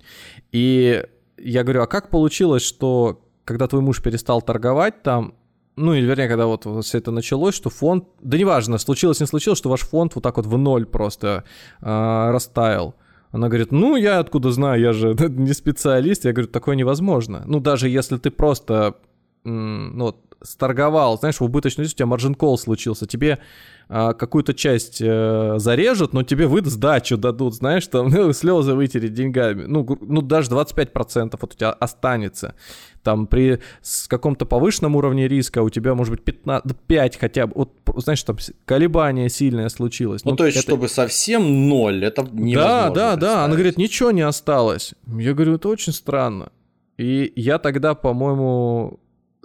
[0.52, 1.04] И
[1.44, 5.36] я говорю, а как получилось, что когда твой муж перестал торговать там,
[5.76, 9.58] ну, или вернее, когда вот, все это началось, что фонд, да неважно, случилось, не случилось,
[9.58, 11.44] что ваш фонд вот так вот в ноль просто
[11.82, 11.86] э,
[12.32, 12.96] растаял.
[13.32, 16.26] Она говорит, ну, я откуда знаю, я же не специалист.
[16.26, 17.44] Я говорю, такое невозможно.
[17.46, 18.96] Ну, даже если ты просто,
[19.44, 23.40] ну, вот, сторговал, знаешь, в убыточной у тебя маржин кол случился, тебе
[23.88, 29.66] какую-то часть э, зарежут, но тебе выдаст дачу дадут, знаешь, там ну, слезы вытереть деньгами.
[29.66, 32.56] Ну, ну, даже 25% вот у тебя останется
[33.04, 37.54] там при с каком-то повышенном уровне риска у тебя может быть 15, 5 хотя бы,
[37.56, 40.24] вот, знаешь, там колебание сильное случилось.
[40.24, 40.68] Ну, ну то есть, это...
[40.68, 42.56] чтобы совсем ноль, это невозможно.
[42.56, 44.94] Да, да, да, она говорит, ничего не осталось.
[45.06, 46.52] Я говорю, это очень странно.
[46.98, 49.00] И я тогда, по-моему,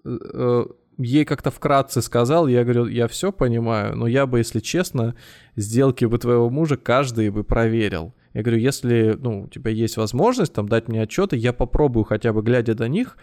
[0.04, 0.64] э, э,
[0.98, 5.14] ей как-то вкратце сказал, я говорю, я все понимаю, но я бы, если честно,
[5.56, 8.14] сделки бы твоего мужа каждый бы проверил.
[8.34, 12.32] Я говорю, если ну, у тебя есть возможность там дать мне отчеты, я попробую хотя
[12.32, 13.16] бы глядя до них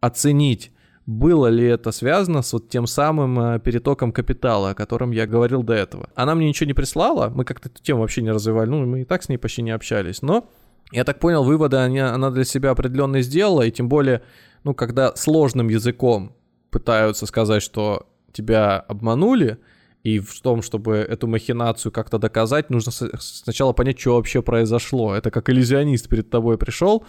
[0.00, 0.72] оценить,
[1.04, 5.62] было ли это связано с вот тем самым э, перетоком капитала, о котором я говорил
[5.62, 6.10] до этого.
[6.14, 9.04] Она мне ничего не прислала, мы как-то эту тему вообще не развивали, ну, мы и
[9.04, 10.48] так с ней почти не общались, но
[10.92, 14.22] я так понял, выводы она для себя определенно сделала, и тем более,
[14.64, 16.35] ну, когда сложным языком
[16.76, 19.56] пытаются сказать, что тебя обманули,
[20.02, 25.14] и в том, чтобы эту махинацию как-то доказать, нужно сначала понять, что вообще произошло.
[25.14, 27.06] Это как иллюзионист перед тобой пришел,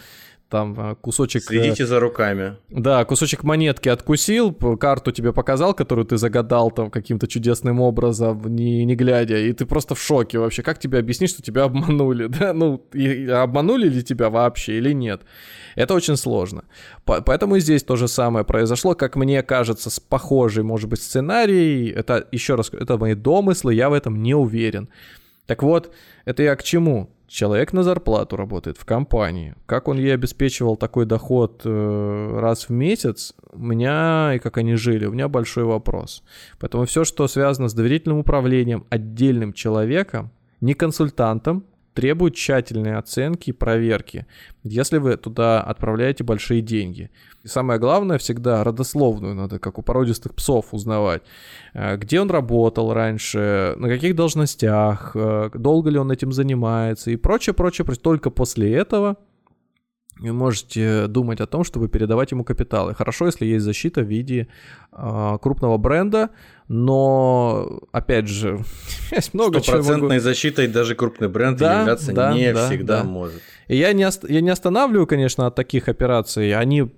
[0.49, 1.43] там э, кусочек...
[1.43, 2.55] Следите за руками.
[2.69, 8.85] Да, кусочек монетки откусил, карту тебе показал, которую ты загадал там каким-то чудесным образом, не,
[8.85, 10.63] не глядя, и ты просто в шоке вообще.
[10.63, 12.53] Как тебе объяснить, что тебя обманули, да?
[12.53, 15.23] Ну, и, обманули ли тебя вообще или нет?
[15.77, 16.63] Это очень сложно.
[17.05, 21.89] Поэтому и здесь то же самое произошло, как мне кажется, с похожей, может быть, сценарий.
[21.89, 24.89] Это, еще раз, это мои домыслы, я в этом не уверен.
[25.45, 25.93] Так вот,
[26.25, 27.11] это я к чему?
[27.27, 29.53] Человек на зарплату работает в компании.
[29.67, 34.75] Как он ей обеспечивал такой доход э, раз в месяц, у меня и как они
[34.75, 36.23] жили, у меня большой вопрос.
[36.59, 41.65] Поэтому все, что связано с доверительным управлением отдельным человеком, не консультантом,
[41.97, 44.27] требует тщательной оценки и проверки,
[44.63, 47.09] если вы туда отправляете большие деньги.
[47.43, 51.23] И самое главное, всегда родословную надо, как у породистых псов, узнавать.
[51.73, 57.15] Э, где он работал раньше, на каких должностях, э, долго ли он этим занимается и
[57.15, 57.83] прочее, прочее.
[57.95, 59.17] Только после этого
[60.19, 62.95] вы можете думать о том, чтобы передавать ему капиталы.
[62.95, 64.47] Хорошо, если есть защита в виде
[64.91, 66.29] э, крупного бренда,
[66.67, 68.63] но, опять же,
[69.11, 69.81] есть много чего.
[69.81, 73.03] Стопроцентной защитой даже крупный бренд да, являться да, не да, всегда да.
[73.03, 73.41] может.
[73.67, 76.53] И я не, я не останавливаю, конечно, от таких операций.
[76.53, 76.89] Они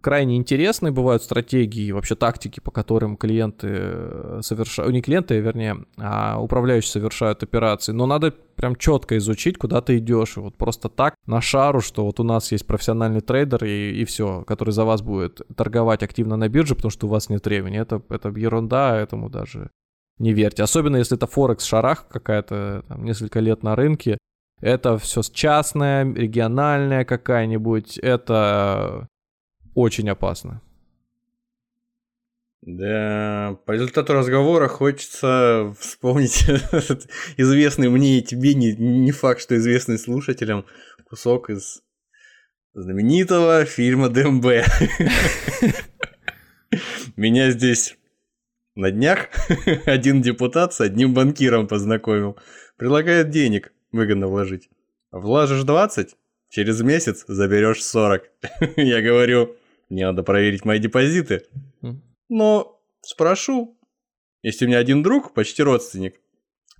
[0.00, 6.40] крайне интересные бывают стратегии, вообще тактики, по которым клиенты э, совершают, не клиенты, вернее, а
[6.40, 11.14] управляющие совершают операции, но надо прям четко изучить, куда ты идешь, и вот просто так
[11.26, 15.02] на шару, что вот у нас есть профессиональный трейдер и, и все, который за вас
[15.02, 19.30] будет торговать активно на бирже, потому что у вас нет времени, это, это ерунда, этому
[19.30, 19.70] даже
[20.18, 20.62] не верьте.
[20.62, 24.18] Особенно если это Форекс шарах какая-то, там, несколько лет на рынке,
[24.60, 29.08] это все частное, региональное какая-нибудь, это
[29.78, 30.60] очень опасно.
[32.62, 36.44] Да, по результату разговора хочется вспомнить
[37.36, 40.66] известный мне и тебе, не, не факт, что известный слушателям,
[41.08, 41.82] кусок из
[42.74, 44.46] знаменитого фильма ДМБ.
[47.16, 47.96] Меня здесь
[48.74, 49.28] на днях
[49.86, 52.36] один депутат с одним банкиром познакомил.
[52.76, 54.68] Предлагает денег выгодно вложить.
[55.12, 56.16] Вложишь 20,
[56.48, 58.24] через месяц заберешь 40.
[58.76, 59.56] Я говорю,
[59.88, 61.42] мне надо проверить мои депозиты.
[62.28, 63.78] Но спрошу,
[64.42, 66.16] если у меня один друг, почти родственник,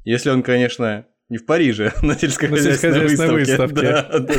[0.05, 3.83] если он, конечно, не в Париже, на сельскохозяйственной, на сельскохозяйственной выставке.
[3.83, 4.35] Да, да,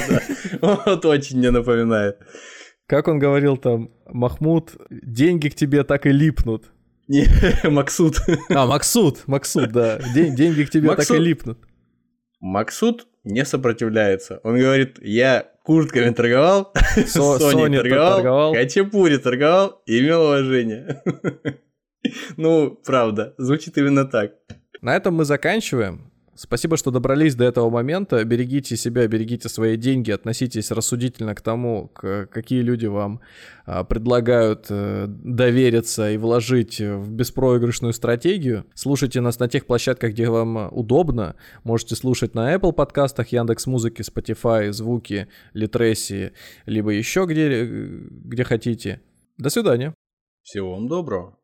[0.61, 0.81] да.
[0.85, 2.17] Вот очень мне напоминает.
[2.87, 6.65] Как он говорил там, Махмуд, деньги к тебе так и липнут.
[7.07, 7.25] Не,
[7.69, 8.17] Максут.
[8.49, 9.99] А, Максут, Максут, да.
[10.13, 11.07] День, деньги к тебе Максут.
[11.07, 11.59] так и липнут.
[12.39, 14.39] Максут не сопротивляется.
[14.43, 16.73] Он говорит, я куртками торговал,
[17.05, 21.03] Со Sony торговал, торговал, Хачапури торговал и имел уважение.
[22.37, 24.31] Ну, правда, звучит именно так.
[24.81, 26.13] На этом мы заканчиваем.
[26.41, 28.23] Спасибо, что добрались до этого момента.
[28.23, 33.19] Берегите себя, берегите свои деньги, относитесь рассудительно к тому, какие люди вам
[33.65, 38.65] а, предлагают э, довериться и вложить в беспроигрышную стратегию.
[38.73, 41.35] Слушайте нас на тех площадках, где вам удобно.
[41.65, 46.31] Можете слушать на Apple подкастах, Яндекс Музыки, Spotify, Звуки, Литресии,
[46.65, 49.01] либо еще где, где хотите.
[49.37, 49.93] До свидания.
[50.43, 51.38] Всего вам доброго.